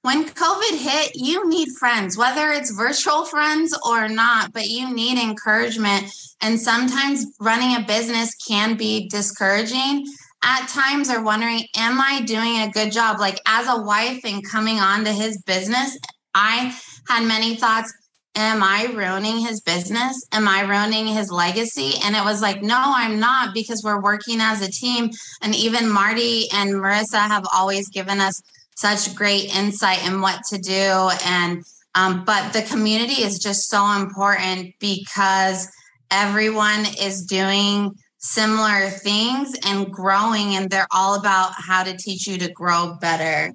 [0.08, 5.22] when COVID hit, you need friends, whether it's virtual friends or not, but you need
[5.22, 6.06] encouragement.
[6.40, 10.08] And sometimes running a business can be discouraging
[10.42, 13.20] at times are wondering, am I doing a good job?
[13.20, 16.00] Like as a wife and coming on to his business,
[16.34, 16.74] I
[17.10, 17.94] had many thoughts.
[18.34, 20.26] Am I ruining his business?
[20.32, 21.96] Am I ruining his legacy?
[22.06, 25.10] And it was like, no, I'm not, because we're working as a team.
[25.42, 28.42] And even Marty and Marissa have always given us
[28.78, 31.10] such great insight in what to do.
[31.26, 31.64] And,
[31.96, 35.68] um, but the community is just so important because
[36.12, 42.38] everyone is doing similar things and growing and they're all about how to teach you
[42.38, 43.54] to grow better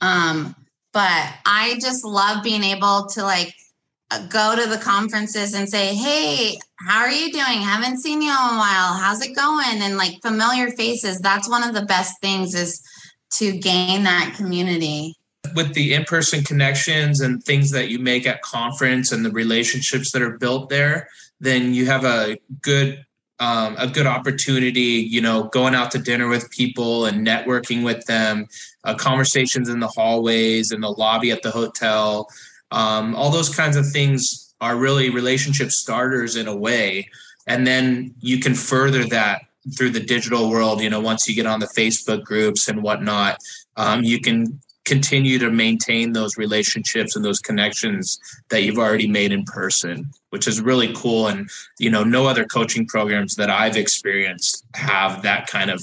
[0.00, 0.54] um
[0.92, 3.52] but i just love being able to like
[4.12, 7.60] uh, go to the conferences and say, Hey, how are you doing?
[7.60, 8.94] Haven't seen you in a while.
[8.94, 9.82] How's it going?
[9.82, 12.80] And like familiar faces, that's one of the best things is
[13.32, 15.14] to gain that community.
[15.54, 20.10] With the in person connections and things that you make at conference and the relationships
[20.12, 21.08] that are built there,
[21.40, 23.04] then you have a good
[23.38, 28.04] um, a good opportunity, you know, going out to dinner with people and networking with
[28.06, 28.46] them,
[28.84, 32.28] uh, conversations in the hallways, in the lobby at the hotel.
[32.70, 37.08] Um, all those kinds of things are really relationship starters in a way.
[37.46, 39.42] And then you can further that
[39.76, 40.80] through the digital world.
[40.80, 43.38] You know, once you get on the Facebook groups and whatnot,
[43.76, 48.18] um, you can continue to maintain those relationships and those connections
[48.50, 51.28] that you've already made in person which is really cool.
[51.28, 51.48] And
[51.78, 55.82] you know no other coaching programs that i've experienced have that kind of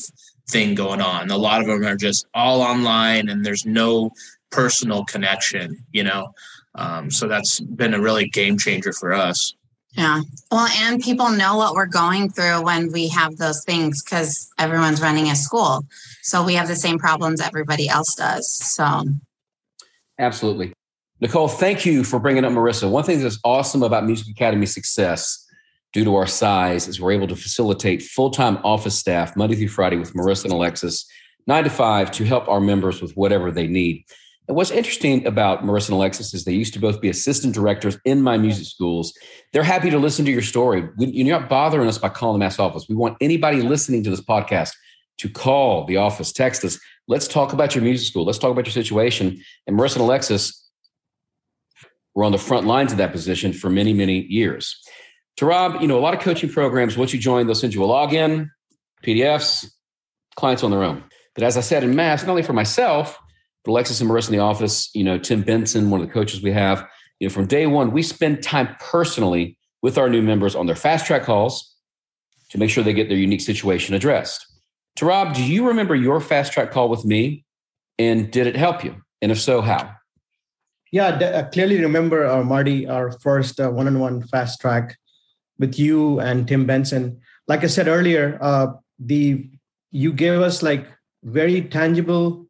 [0.50, 1.32] thing going on.
[1.32, 4.12] A lot of them are just all online and there's no
[4.52, 6.34] personal connection you know?
[6.76, 9.56] Um, so that's been a really game changer for us
[9.96, 10.22] yeah.
[10.52, 15.02] Well, and people know what we're going through when we have those things because everyone's
[15.02, 15.86] running a school.
[16.24, 18.50] So we have the same problems everybody else does.
[18.50, 19.04] So,
[20.18, 20.74] absolutely.
[21.22, 22.90] Nicole, thank you for bringing up Marissa.
[22.90, 25.48] One thing that's awesome about Music Academy success,
[25.94, 29.70] due to our size, is we're able to facilitate full time office staff Monday through
[29.70, 31.06] Friday with Marissa and Alexis,
[31.46, 34.06] nine to five, to help our members with whatever they need.
[34.48, 37.98] And what's interesting about Marissa and Alexis is they used to both be assistant directors
[38.04, 39.14] in my music schools.
[39.54, 40.90] They're happy to listen to your story.
[40.98, 42.88] You're not bothering us by calling the Mass office.
[42.90, 44.74] We want anybody listening to this podcast
[45.20, 46.78] to call the office, text us.
[47.08, 48.26] Let's talk about your music school.
[48.26, 49.42] Let's talk about your situation.
[49.66, 50.60] And Marissa and Alexis
[52.14, 54.76] were on the front lines of that position for many, many years.
[55.40, 57.88] Tarab, you know, a lot of coaching programs, once you join, they'll send you a
[57.88, 58.50] login,
[59.04, 59.72] PDFs,
[60.36, 61.04] clients on their own.
[61.34, 63.18] But as I said in Mass, not only for myself,
[63.68, 66.52] Alexis and Marissa in the office, you know, Tim Benson, one of the coaches we
[66.52, 66.86] have,
[67.20, 70.76] you know, from day one, we spend time personally with our new members on their
[70.76, 71.76] fast track calls
[72.50, 74.46] to make sure they get their unique situation addressed.
[74.98, 77.46] Tarab, do you remember your fast track call with me?
[77.98, 78.96] And did it help you?
[79.22, 79.92] And if so, how?
[80.92, 84.98] Yeah, I uh, clearly remember, uh, Marty, our first uh, one-on-one fast track
[85.58, 87.20] with you and Tim Benson.
[87.48, 88.68] Like I said earlier, uh,
[89.00, 89.50] the
[89.92, 90.88] you gave us like
[91.24, 92.48] very tangible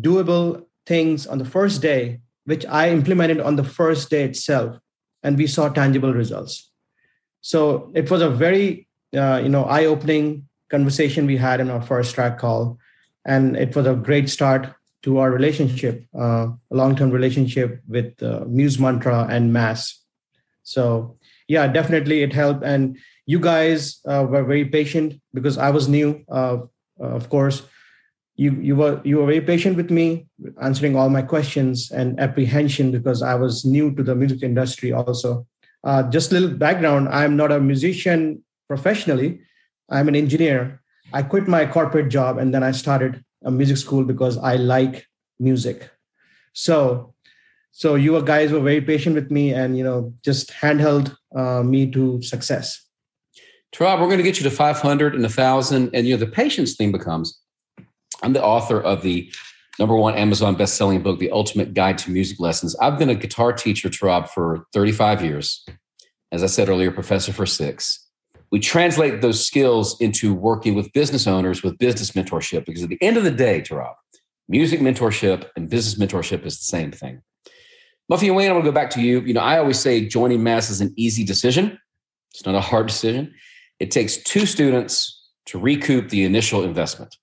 [0.00, 4.78] doable things on the first day, which I implemented on the first day itself,
[5.22, 6.70] and we saw tangible results.
[7.40, 12.14] So it was a very uh, you know eye-opening conversation we had in our first
[12.14, 12.78] track call,
[13.24, 18.44] and it was a great start to our relationship, uh, a long-term relationship with uh,
[18.48, 20.02] Muse Mantra and Mass.
[20.64, 25.88] So yeah, definitely it helped, and you guys uh, were very patient because I was
[25.88, 26.58] new, uh,
[26.98, 27.62] of course
[28.38, 30.26] you you were you were very patient with me
[30.62, 35.46] answering all my questions and apprehension because i was new to the music industry also.
[35.84, 37.08] Uh, just a little background.
[37.08, 39.40] I'm not a musician professionally.
[39.88, 40.82] I'm an engineer.
[41.12, 45.06] I quit my corporate job and then i started a music school because i like
[45.40, 45.90] music.
[46.52, 47.14] So
[47.72, 51.90] so you guys were very patient with me and you know just handheld uh, me
[51.90, 52.84] to success.
[53.80, 56.76] Rob, we're going to get you to 500 and 1000 and you know the patience
[56.76, 57.38] thing becomes
[58.22, 59.32] I'm the author of the
[59.78, 62.74] number one Amazon best-selling book, The Ultimate Guide to Music Lessons.
[62.76, 65.64] I've been a guitar teacher Rob for 35 years.
[66.32, 68.06] As I said earlier, professor for six.
[68.50, 73.00] We translate those skills into working with business owners with business mentorship because at the
[73.02, 73.94] end of the day, Tarab,
[74.48, 77.22] music mentorship and business mentorship is the same thing.
[78.10, 79.20] Muffy and Wayne, I'm gonna go back to you.
[79.20, 81.78] You know, I always say joining Mass is an easy decision.
[82.32, 83.34] It's not a hard decision.
[83.80, 87.14] It takes two students to recoup the initial investment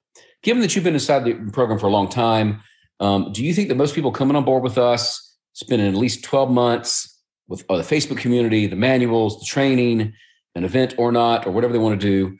[0.45, 2.61] given that you've been inside the program for a long time,
[2.99, 6.23] um, do you think that most people coming on board with us, spending at least
[6.23, 10.13] 12 months with uh, the Facebook community, the manuals, the training,
[10.53, 12.37] an event or not, or whatever they want to do,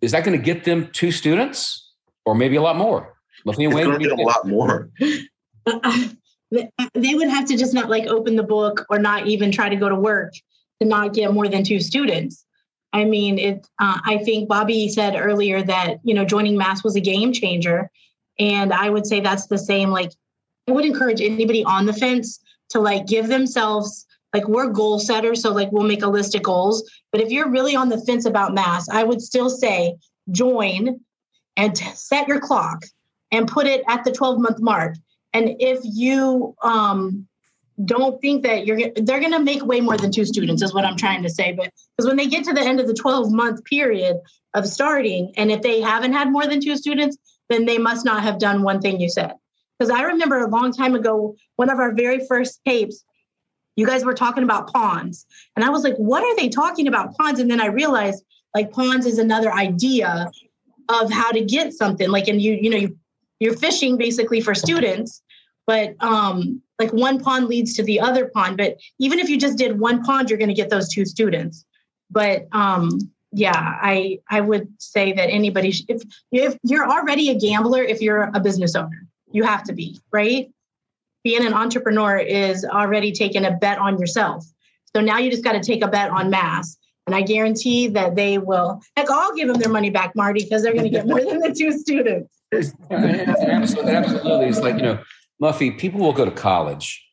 [0.00, 1.92] is that going to get them two students
[2.24, 3.14] or maybe a lot more?
[3.44, 4.88] It's going to get a lot more.
[6.94, 9.76] they would have to just not like open the book or not even try to
[9.76, 10.32] go to work
[10.80, 12.46] to not get more than two students.
[12.92, 13.66] I mean, it.
[13.78, 17.90] Uh, I think Bobby said earlier that you know joining Mass was a game changer,
[18.38, 19.90] and I would say that's the same.
[19.90, 20.12] Like,
[20.68, 22.40] I would encourage anybody on the fence
[22.70, 26.42] to like give themselves like we're goal setters, so like we'll make a list of
[26.42, 26.90] goals.
[27.10, 29.96] But if you're really on the fence about Mass, I would still say
[30.30, 31.00] join
[31.56, 32.84] and set your clock
[33.30, 34.94] and put it at the 12 month mark.
[35.32, 37.26] And if you um,
[37.84, 40.84] don't think that you're they're going to make way more than two students is what
[40.84, 43.32] i'm trying to say but because when they get to the end of the 12
[43.32, 44.16] month period
[44.54, 47.16] of starting and if they haven't had more than two students
[47.48, 49.34] then they must not have done one thing you said.
[49.78, 53.04] Because i remember a long time ago one of our very first tapes
[53.76, 57.16] you guys were talking about ponds And I was like, what are they talking about
[57.16, 57.40] ponds?
[57.40, 60.30] And then I realized like ponds is another idea
[60.88, 62.98] of how to get something like, and you, you know, you,
[63.40, 65.22] you're fishing basically for students,
[65.66, 68.56] but um, like one pond leads to the other pond.
[68.56, 71.64] But even if you just did one pond, you're going to get those two students.
[72.10, 72.98] But um,
[73.32, 76.02] yeah, I I would say that anybody, if
[76.32, 80.50] if you're already a gambler, if you're a business owner, you have to be right.
[81.24, 84.44] Being an entrepreneur is already taking a bet on yourself.
[84.94, 86.76] So now you just got to take a bet on mass.
[87.06, 88.80] And I guarantee that they will.
[88.96, 91.38] Heck, I'll give them their money back, Marty, because they're going to get more than
[91.38, 92.28] the two students.
[92.52, 94.46] absolutely, absolutely.
[94.46, 94.98] It's like you know,
[95.42, 95.76] Muffy.
[95.76, 97.04] People will go to college,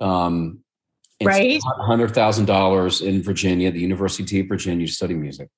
[0.00, 0.60] um,
[1.22, 1.60] right?
[1.64, 5.48] Hundred thousand dollars in Virginia, the University of Virginia, to study music,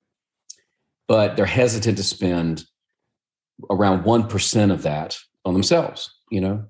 [1.06, 2.64] but they're hesitant to spend
[3.70, 6.12] around one percent of that on themselves.
[6.30, 6.64] You know,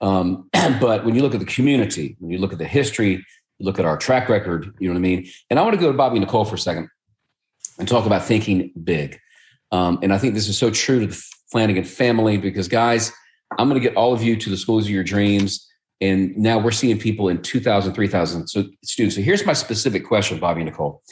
[0.00, 0.48] um,
[0.80, 3.24] but when you look at the community, when you look at the history,
[3.58, 4.72] you look at our track record.
[4.78, 5.28] You know what I mean.
[5.50, 6.88] And I want to go to Bobby Nicole for a second
[7.78, 9.18] and talk about thinking big.
[9.70, 13.12] Um, and I think this is so true to the Flanagan family because, guys,
[13.56, 15.66] I'm going to get all of you to the schools of your dreams.
[16.00, 19.16] And now we're seeing people in 2,000, 3,000 so, students.
[19.16, 21.02] So here's my specific question, Bobby Nicole.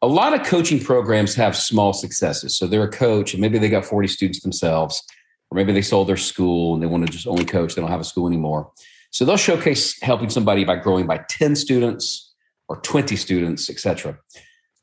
[0.00, 2.56] A lot of coaching programs have small successes.
[2.56, 5.02] So they're a coach and maybe they got 40 students themselves,
[5.50, 7.74] or maybe they sold their school and they want to just only coach.
[7.74, 8.72] They don't have a school anymore.
[9.10, 12.32] So they'll showcase helping somebody by growing by 10 students
[12.68, 14.18] or 20 students, etc.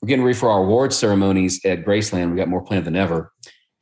[0.02, 2.30] We're getting ready for our award ceremonies at Graceland.
[2.32, 3.34] We got more planned than ever.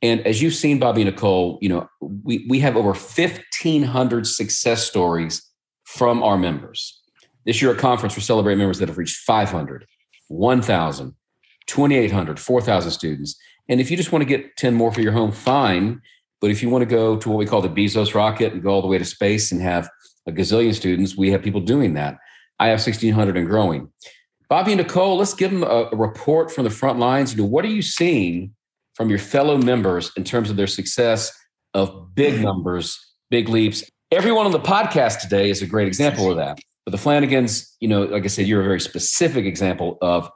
[0.02, 5.42] And as you've seen, Bobby Nicole, you know, we, we have over 1,500 success stories
[5.84, 7.00] from our members.
[7.44, 9.86] This year at conference, we're celebrating members that have reached 500,
[10.28, 11.14] 1,000,
[11.66, 13.36] 2,800, 4,000 students.
[13.68, 16.00] And if you just want to get 10 more for your home, fine.
[16.40, 18.70] But if you want to go to what we call the Bezos rocket and go
[18.70, 19.88] all the way to space and have
[20.26, 22.18] a gazillion students, we have people doing that.
[22.60, 23.90] I have 1,600 and growing.
[24.48, 27.32] Bobby and Nicole, let's give them a, report from the front lines.
[27.32, 28.54] You know, what are you seeing
[28.98, 31.32] from your fellow members in terms of their success
[31.72, 32.42] of big mm-hmm.
[32.42, 32.98] numbers,
[33.30, 33.84] big leaps.
[34.10, 36.58] Everyone on the podcast today is a great example of that.
[36.84, 40.28] But the Flanagans, you know, like I said, you're a very specific example of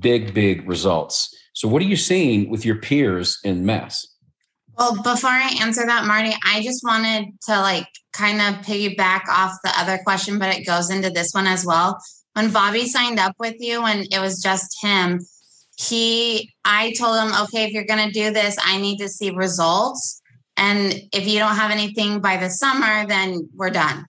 [0.00, 1.28] big, big results.
[1.52, 4.06] So, what are you seeing with your peers in mass?
[4.78, 9.52] Well, before I answer that, Marty, I just wanted to like kind of piggyback off
[9.62, 11.98] the other question, but it goes into this one as well.
[12.32, 15.20] When Bobby signed up with you and it was just him,
[15.76, 19.30] he i told him okay if you're going to do this i need to see
[19.30, 20.22] results.
[20.58, 24.06] And if you don't have anything by the summer then we're done.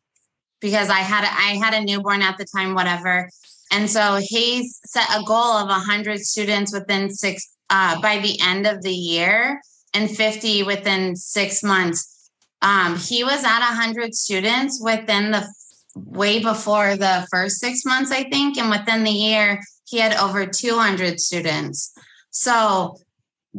[0.61, 3.29] Because i had a, i had a newborn at the time whatever.
[3.71, 8.65] And so he set a goal of 100 students within six uh, by the end
[8.65, 9.59] of the year
[9.93, 12.29] and 50 within six months.
[12.61, 15.45] Um, he was at 100 students within the
[15.95, 20.45] way before the first six months i think and within the year he had over
[20.45, 21.93] 200 students.
[22.29, 22.97] So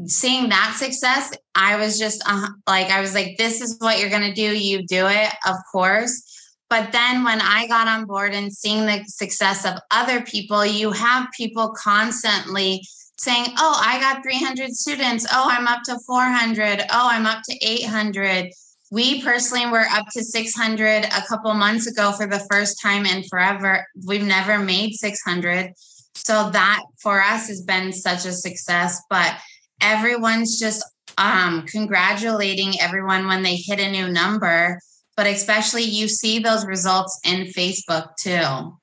[0.07, 4.11] seeing that success, I was just uh, like, I was like, this is what you're
[4.11, 4.57] going to do.
[4.57, 6.23] You do it, of course.
[6.71, 10.93] But then when I got on board and seeing the success of other people, you
[10.93, 15.27] have people constantly saying, Oh, I got 300 students.
[15.33, 16.83] Oh, I'm up to 400.
[16.91, 18.53] Oh, I'm up to 800.
[18.91, 23.23] We personally were up to 600 a couple months ago for the first time in
[23.25, 23.87] forever.
[24.07, 25.73] We've never made 600.
[26.15, 29.01] So that for us has been such a success.
[29.09, 29.37] But
[29.81, 30.85] everyone's just
[31.17, 34.79] um, congratulating everyone when they hit a new number.
[35.17, 38.77] But especially you see those results in Facebook too.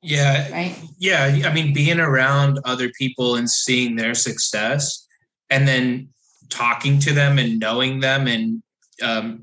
[0.00, 0.50] Yeah.
[0.50, 0.76] Right.
[0.98, 1.42] Yeah.
[1.44, 5.06] I mean, being around other people and seeing their success
[5.48, 6.08] and then
[6.48, 8.62] talking to them and knowing them and,
[9.02, 9.42] um,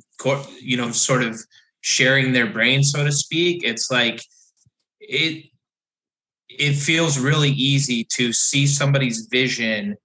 [0.59, 1.39] you know, sort of
[1.81, 3.63] sharing their brain, so to speak.
[3.63, 4.21] It's like,
[4.99, 5.45] it
[6.59, 9.95] it feels really easy to see somebody's vision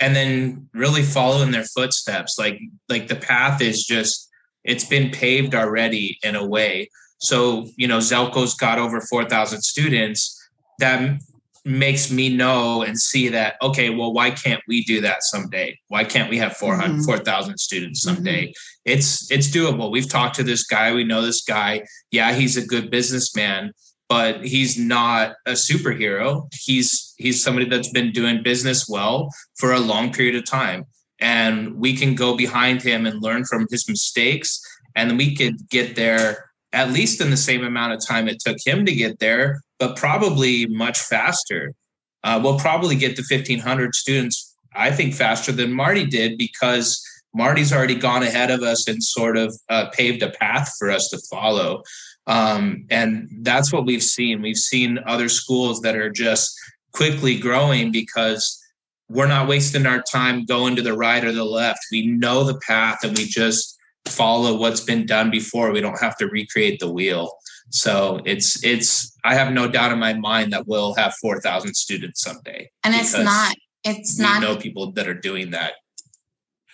[0.00, 2.38] and then really follow in their footsteps.
[2.38, 4.28] Like like the path is just
[4.64, 6.88] it's been paved already in a way.
[7.18, 10.36] So you know zelko's got over 4000 students.
[10.78, 11.20] That
[11.66, 15.78] makes me know and see that okay well why can't we do that someday?
[15.88, 17.02] Why can't we have 400 mm-hmm.
[17.02, 18.44] 4000 students someday?
[18.46, 18.52] Mm-hmm.
[18.86, 19.90] it's it's doable.
[19.90, 20.94] We've talked to this guy.
[20.94, 21.84] We know this guy.
[22.10, 23.74] Yeah he's a good businessman
[24.10, 26.52] but he's not a superhero.
[26.52, 30.84] He's he's somebody that's been doing business well for a long period of time.
[31.20, 34.60] And we can go behind him and learn from his mistakes.
[34.96, 38.56] And we could get there at least in the same amount of time it took
[38.64, 41.74] him to get there, but probably much faster.
[42.22, 47.02] Uh, we'll probably get to 1,500 students, I think, faster than Marty did because
[47.34, 51.08] Marty's already gone ahead of us and sort of uh, paved a path for us
[51.08, 51.82] to follow.
[52.26, 54.42] Um, and that's what we've seen.
[54.42, 56.52] We've seen other schools that are just
[56.92, 58.58] quickly growing because
[59.08, 61.80] we're not wasting our time going to the right or the left.
[61.90, 63.76] We know the path and we just
[64.06, 65.72] follow what's been done before.
[65.72, 67.32] We don't have to recreate the wheel.
[67.70, 72.22] So it's it's I have no doubt in my mind that we'll have 4,000 students
[72.22, 72.70] someday.
[72.84, 73.54] And it's not
[73.84, 75.74] it's we not know people that are doing that.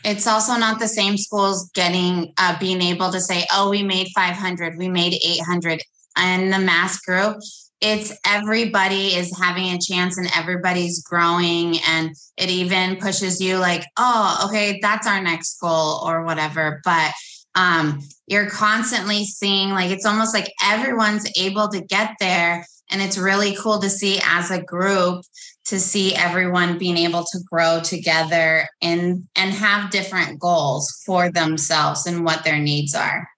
[0.06, 4.06] It's also not the same schools getting uh, being able to say oh we made
[4.14, 5.82] 500 we made 800
[6.16, 7.36] and the mass group.
[7.82, 13.84] It's everybody is having a chance and everybody's growing and it even pushes you like
[13.98, 16.80] oh okay that's our next goal or whatever.
[16.84, 17.12] But
[17.54, 23.18] um, you're constantly seeing like it's almost like everyone's able to get there and it's
[23.18, 25.24] really cool to see as a group
[25.66, 32.06] to see everyone being able to grow together and and have different goals for themselves
[32.06, 33.28] and what their needs are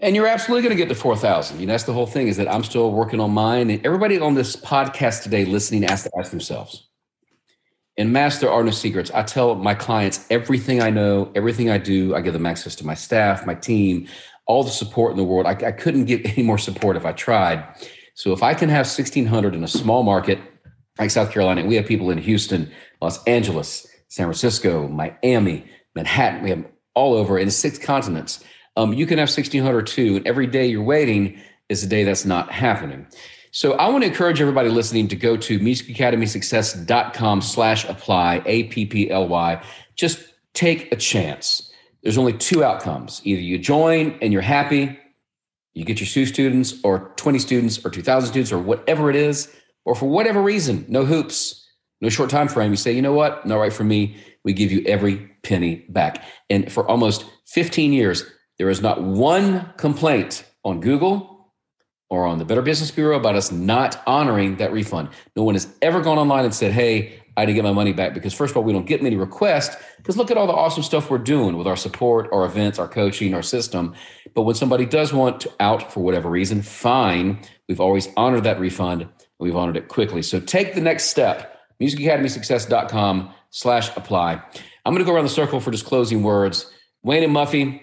[0.00, 1.58] And you're absolutely going to get to 4,000.
[1.58, 3.68] You know, that's the whole thing is that I'm still working on mine.
[3.70, 6.88] And everybody on this podcast today listening has to ask themselves.
[7.96, 9.10] In Mass, there are no secrets.
[9.10, 12.14] I tell my clients everything I know, everything I do.
[12.14, 14.06] I give them access to my staff, my team,
[14.46, 15.46] all the support in the world.
[15.46, 17.64] I, I couldn't get any more support if I tried.
[18.14, 20.38] So if I can have 1,600 in a small market
[20.98, 22.70] like South Carolina, we have people in Houston,
[23.00, 28.42] Los Angeles, San Francisco, Miami, Manhattan, we have all over in six continents.
[28.76, 30.16] Um, you can have 1,600 too.
[30.16, 33.06] And every day you're waiting is a day that's not happening.
[33.50, 39.62] So I want to encourage everybody listening to go to musicacademysuccess.com slash apply, A-P-P-L-Y.
[39.96, 40.20] Just
[40.54, 41.72] take a chance.
[42.02, 43.20] There's only two outcomes.
[43.24, 44.98] Either you join and you're happy,
[45.74, 49.52] you get your two students or 20 students or 2,000 students or whatever it is,
[49.88, 51.66] or for whatever reason, no hoops,
[52.02, 54.18] no short time frame, you say, you know what, not right for me.
[54.44, 56.22] We give you every penny back.
[56.50, 58.22] And for almost 15 years,
[58.58, 61.54] there is not one complaint on Google
[62.10, 65.08] or on the Better Business Bureau about us not honoring that refund.
[65.34, 68.12] No one has ever gone online and said, hey, I didn't get my money back
[68.12, 70.82] because, first of all, we don't get many requests because look at all the awesome
[70.82, 73.94] stuff we're doing with our support, our events, our coaching, our system.
[74.34, 77.38] But when somebody does want to out for whatever reason, fine.
[77.68, 79.08] We've always honored that refund
[79.38, 80.22] we've honored it quickly.
[80.22, 81.54] So take the next step.
[81.80, 84.42] MusicAcademySuccess.com slash apply.
[84.84, 86.70] I'm going to go around the circle for just closing words.
[87.02, 87.80] Wayne and Muffy,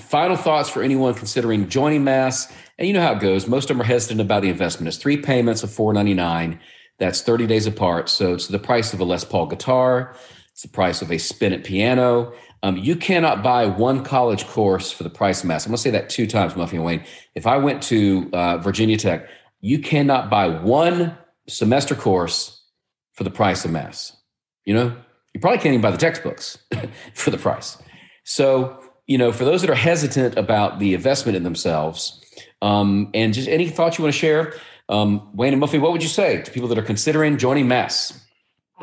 [0.00, 2.52] final thoughts for anyone considering joining Mass.
[2.78, 3.46] And you know how it goes.
[3.46, 4.88] Most of them are hesitant about the investment.
[4.88, 6.60] It's three payments of 499.
[6.98, 8.08] That's 30 days apart.
[8.08, 10.14] So it's the price of a Les Paul guitar.
[10.52, 12.32] It's the price of a Spinet piano.
[12.64, 15.64] Um, you cannot buy one college course for the price of Mass.
[15.64, 17.04] I'm going to say that two times, Muffy and Wayne.
[17.36, 19.28] If I went to uh, Virginia Tech,
[19.60, 21.16] you cannot buy one
[21.48, 22.62] semester course
[23.14, 24.16] for the price of Mass.
[24.64, 24.96] You know,
[25.34, 26.58] you probably can't even buy the textbooks
[27.14, 27.78] for the price.
[28.24, 32.20] So, you know, for those that are hesitant about the investment in themselves,
[32.62, 34.54] um, and just any thoughts you want to share,
[34.88, 38.24] um, Wayne and Muffy, what would you say to people that are considering joining Mass?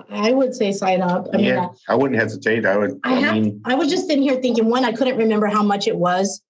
[0.10, 1.28] I would say sign up.
[1.34, 2.66] I mean, yeah, I wouldn't hesitate.
[2.66, 3.00] I would.
[3.04, 5.64] I, I, have, mean, I was just sitting here thinking, one, I couldn't remember how
[5.64, 6.42] much it was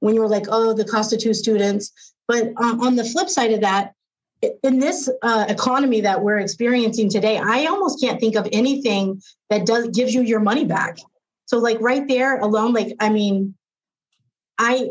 [0.00, 1.92] when you were like, oh, the cost of two students.
[2.30, 3.92] But um, on the flip side of that,
[4.62, 9.20] in this uh, economy that we're experiencing today, I almost can't think of anything
[9.50, 10.98] that does gives you your money back.
[11.46, 13.56] So, like right there alone, like I mean,
[14.58, 14.86] I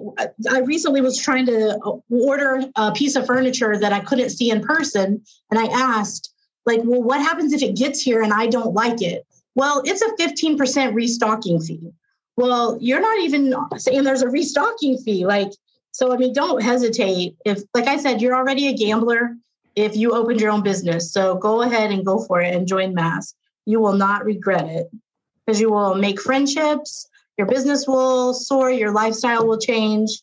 [0.51, 1.79] I recently was trying to
[2.09, 6.33] order a piece of furniture that I couldn't see in person, and I asked,
[6.65, 9.25] like, well, what happens if it gets here and I don't like it?
[9.55, 11.93] Well, it's a 15% restocking fee.
[12.35, 15.25] Well, you're not even saying there's a restocking fee.
[15.25, 15.51] Like,
[15.99, 17.35] so I mean, don't hesitate.
[17.43, 19.35] If, like I said, you're already a gambler
[19.75, 21.11] if you opened your own business.
[21.11, 23.35] So go ahead and go for it and join Mass.
[23.65, 24.87] You will not regret it
[25.45, 27.05] because you will make friendships,
[27.37, 30.21] your business will soar, your lifestyle will change,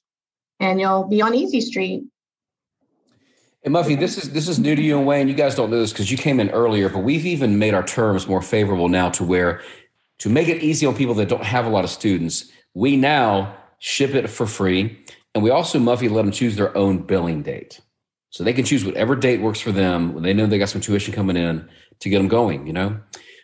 [0.61, 2.05] and you'll be on Easy Street.
[3.63, 5.29] And Muffy, this is this is new to you and Wayne.
[5.29, 7.85] You guys don't know this because you came in earlier, but we've even made our
[7.85, 9.61] terms more favorable now to where
[10.21, 13.55] to make it easy on people that don't have a lot of students, we now
[13.79, 15.05] ship it for free.
[15.37, 17.83] And we also, Muffy, let them choose their own billing date.
[18.31, 20.81] So they can choose whatever date works for them when they know they got some
[20.81, 21.69] tuition coming in
[22.01, 22.99] to get them going, you know?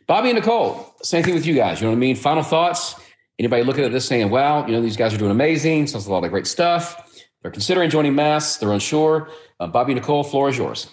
[0.06, 1.82] Bobby and Nicole, same thing with you guys.
[1.82, 2.16] You know what I mean?
[2.16, 2.94] Final thoughts.
[3.38, 5.86] Anybody looking at this saying, wow, you know, these guys are doing amazing.
[5.86, 7.12] Sounds a lot of great stuff.
[7.42, 8.56] They're considering joining Mass.
[8.56, 9.28] They're unsure.
[9.60, 10.88] Uh, Bobby Nicole, floor is yours.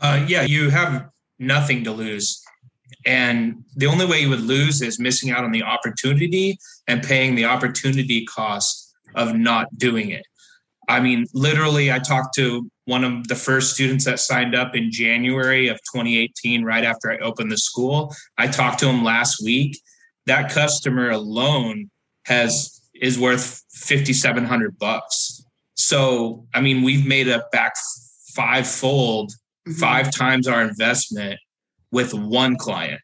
[0.00, 1.08] Uh, yeah, you have
[1.38, 2.42] nothing to lose.
[3.06, 6.58] And the only way you would lose is missing out on the opportunity
[6.88, 8.81] and paying the opportunity cost
[9.14, 10.24] of not doing it.
[10.88, 14.90] I mean, literally, I talked to one of the first students that signed up in
[14.90, 18.12] January of 2018, right after I opened the school.
[18.36, 19.78] I talked to him last week
[20.26, 21.90] that customer alone
[22.26, 25.44] has is worth 5700 bucks
[25.74, 27.72] so i mean we've made it back
[28.34, 29.30] five fold
[29.66, 29.72] mm-hmm.
[29.72, 31.38] five times our investment
[31.90, 33.00] with one client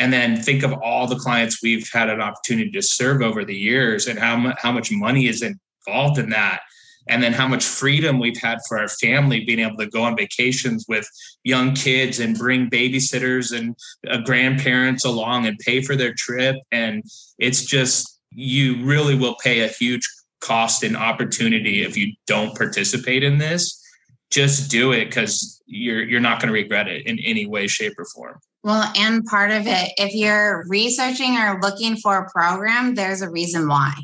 [0.00, 3.54] and then think of all the clients we've had an opportunity to serve over the
[3.54, 6.62] years and how, mu- how much money is involved in that.
[7.06, 10.16] And then how much freedom we've had for our family being able to go on
[10.16, 11.06] vacations with
[11.44, 13.76] young kids and bring babysitters and
[14.08, 16.56] uh, grandparents along and pay for their trip.
[16.72, 17.02] And
[17.38, 20.08] it's just you really will pay a huge
[20.40, 23.82] cost and opportunity if you don't participate in this.
[24.30, 27.98] Just do it because you're you're not going to regret it in any way shape
[27.98, 32.94] or form well and part of it if you're researching or looking for a program
[32.94, 33.94] there's a reason why.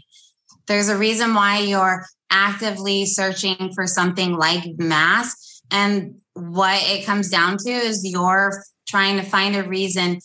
[0.67, 5.63] There's a reason why you're actively searching for something like mass.
[5.71, 10.19] And what it comes down to is you're trying to find a reason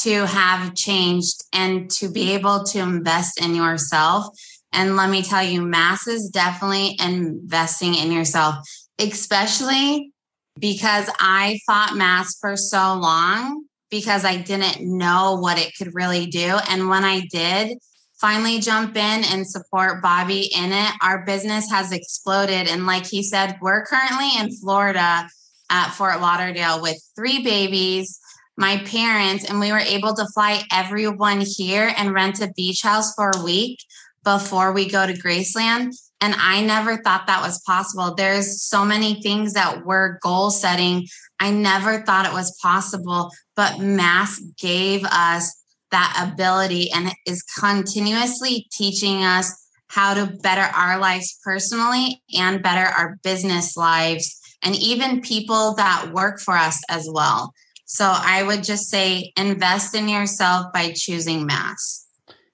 [0.00, 4.26] to have changed and to be able to invest in yourself.
[4.72, 8.56] And let me tell you mass is definitely investing in yourself
[8.98, 10.12] especially
[10.58, 16.26] because I fought mass for so long because I didn't know what it could really
[16.26, 16.58] do.
[16.68, 17.78] And when I did
[18.20, 22.66] finally jump in and support Bobby in it, our business has exploded.
[22.68, 25.28] And like he said, we're currently in Florida
[25.70, 28.18] at Fort Lauderdale with three babies,
[28.56, 33.14] my parents, and we were able to fly everyone here and rent a beach house
[33.14, 33.78] for a week
[34.24, 35.94] before we go to Graceland.
[36.20, 38.14] And I never thought that was possible.
[38.14, 41.06] There's so many things that were goal setting.
[41.38, 45.54] I never thought it was possible, but Mass gave us
[45.90, 49.52] that ability and is continuously teaching us
[49.88, 56.12] how to better our lives personally and better our business lives and even people that
[56.12, 57.52] work for us as well.
[57.84, 62.04] So I would just say invest in yourself by choosing Mass.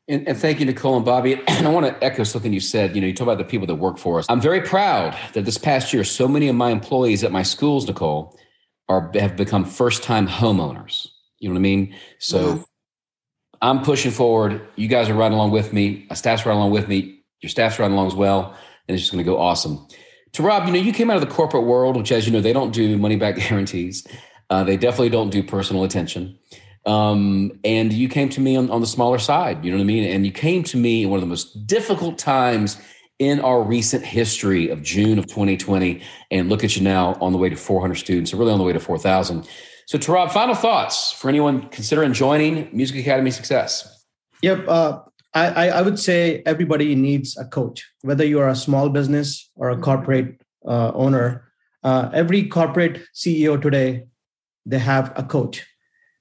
[0.08, 1.40] And, and, thank you, Nicole and Bobby.
[1.48, 2.94] And I want to echo something you said.
[2.94, 4.26] You know, you talk about the people that work for us.
[4.28, 7.86] I'm very proud that this past year, so many of my employees at my schools,
[7.86, 8.36] Nicole,
[8.88, 11.08] are have become first time homeowners.
[11.38, 11.94] You know what I mean?
[12.18, 12.62] So yeah.
[13.62, 14.66] I'm pushing forward.
[14.76, 16.06] You guys are riding along with me.
[16.08, 17.20] My staff's riding along with me.
[17.40, 18.56] Your staff's riding along as well,
[18.86, 19.86] and it's just going to go awesome.
[20.32, 22.52] Tarab, you know, you came out of the corporate world, which, as you know, they
[22.52, 24.06] don't do money back guarantees.
[24.50, 26.38] Uh, they definitely don't do personal attention.
[26.84, 29.86] Um, and you came to me on, on the smaller side, you know what I
[29.86, 30.04] mean?
[30.04, 32.80] And you came to me in one of the most difficult times
[33.22, 36.02] in our recent history of June of 2020.
[36.30, 38.64] And look at you now on the way to 400 students, so really on the
[38.64, 39.48] way to 4,000.
[39.86, 44.04] So, Tarab, final thoughts for anyone considering joining Music Academy Success?
[44.42, 44.64] Yep.
[44.66, 45.00] Uh,
[45.34, 49.70] I, I would say everybody needs a coach, whether you are a small business or
[49.70, 51.50] a corporate uh, owner.
[51.82, 54.04] Uh, every corporate CEO today,
[54.66, 55.64] they have a coach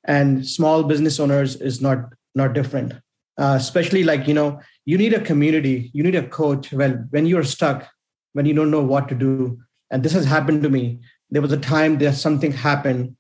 [0.04, 2.94] and small business owners is not not different
[3.38, 6.72] uh, especially like you know you need a community you need a coach.
[6.72, 7.88] Well when you're stuck
[8.34, 9.60] when you don't know what to do
[9.90, 11.02] and this has happened to me
[11.32, 13.16] there was a time that something happened.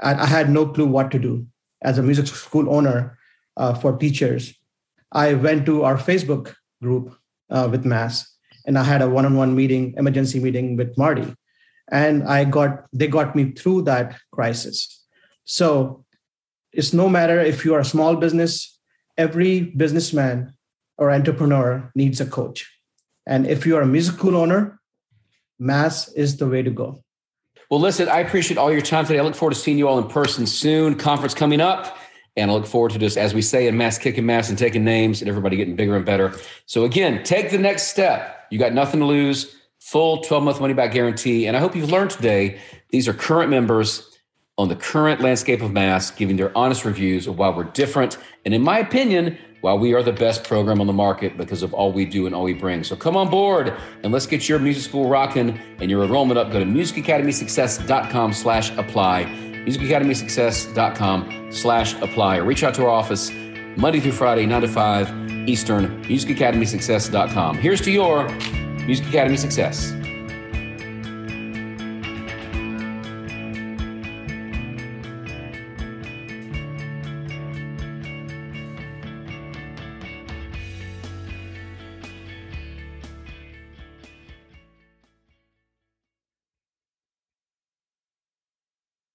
[0.00, 1.44] I, had no clue what to do
[1.82, 3.18] as a music school owner
[3.56, 4.54] uh, for teachers.
[5.10, 7.16] I went to our facebook group
[7.50, 8.32] uh, with mass
[8.66, 11.34] and i had a one-on-one meeting emergency meeting with marty.
[11.90, 15.04] And i got they got me through that crisis.
[15.44, 16.04] So
[16.72, 18.77] it's no matter if you are a small business,
[19.18, 20.54] every businessman
[20.96, 22.72] or entrepreneur needs a coach.
[23.26, 24.80] And if you are a music school owner,
[25.58, 27.02] mass is the way to go.
[27.70, 29.18] Well, listen, I appreciate all your time today.
[29.18, 30.94] I look forward to seeing you all in person soon.
[30.94, 31.98] Conference coming up.
[32.36, 34.84] And I look forward to just, as we say in mass kicking mass and taking
[34.84, 36.34] names and everybody getting bigger and better.
[36.66, 38.46] So, again, take the next step.
[38.50, 41.46] You got nothing to lose, full 12 month money back guarantee.
[41.46, 42.60] And I hope you've learned today
[42.90, 44.17] these are current members
[44.58, 48.18] on the current landscape of mass, giving their honest reviews of why we're different.
[48.44, 51.72] And in my opinion, why we are the best program on the market because of
[51.72, 52.82] all we do and all we bring.
[52.84, 56.52] So come on board and let's get your music school rocking and your enrollment up.
[56.52, 63.30] Go to musicacademysuccess.com slash apply, musicacademysuccess.com slash apply, or reach out to our office
[63.76, 67.58] Monday through Friday, 9 to 5 Eastern, musicacademysuccess.com.
[67.58, 68.28] Here's to your
[68.86, 69.97] Music Academy success.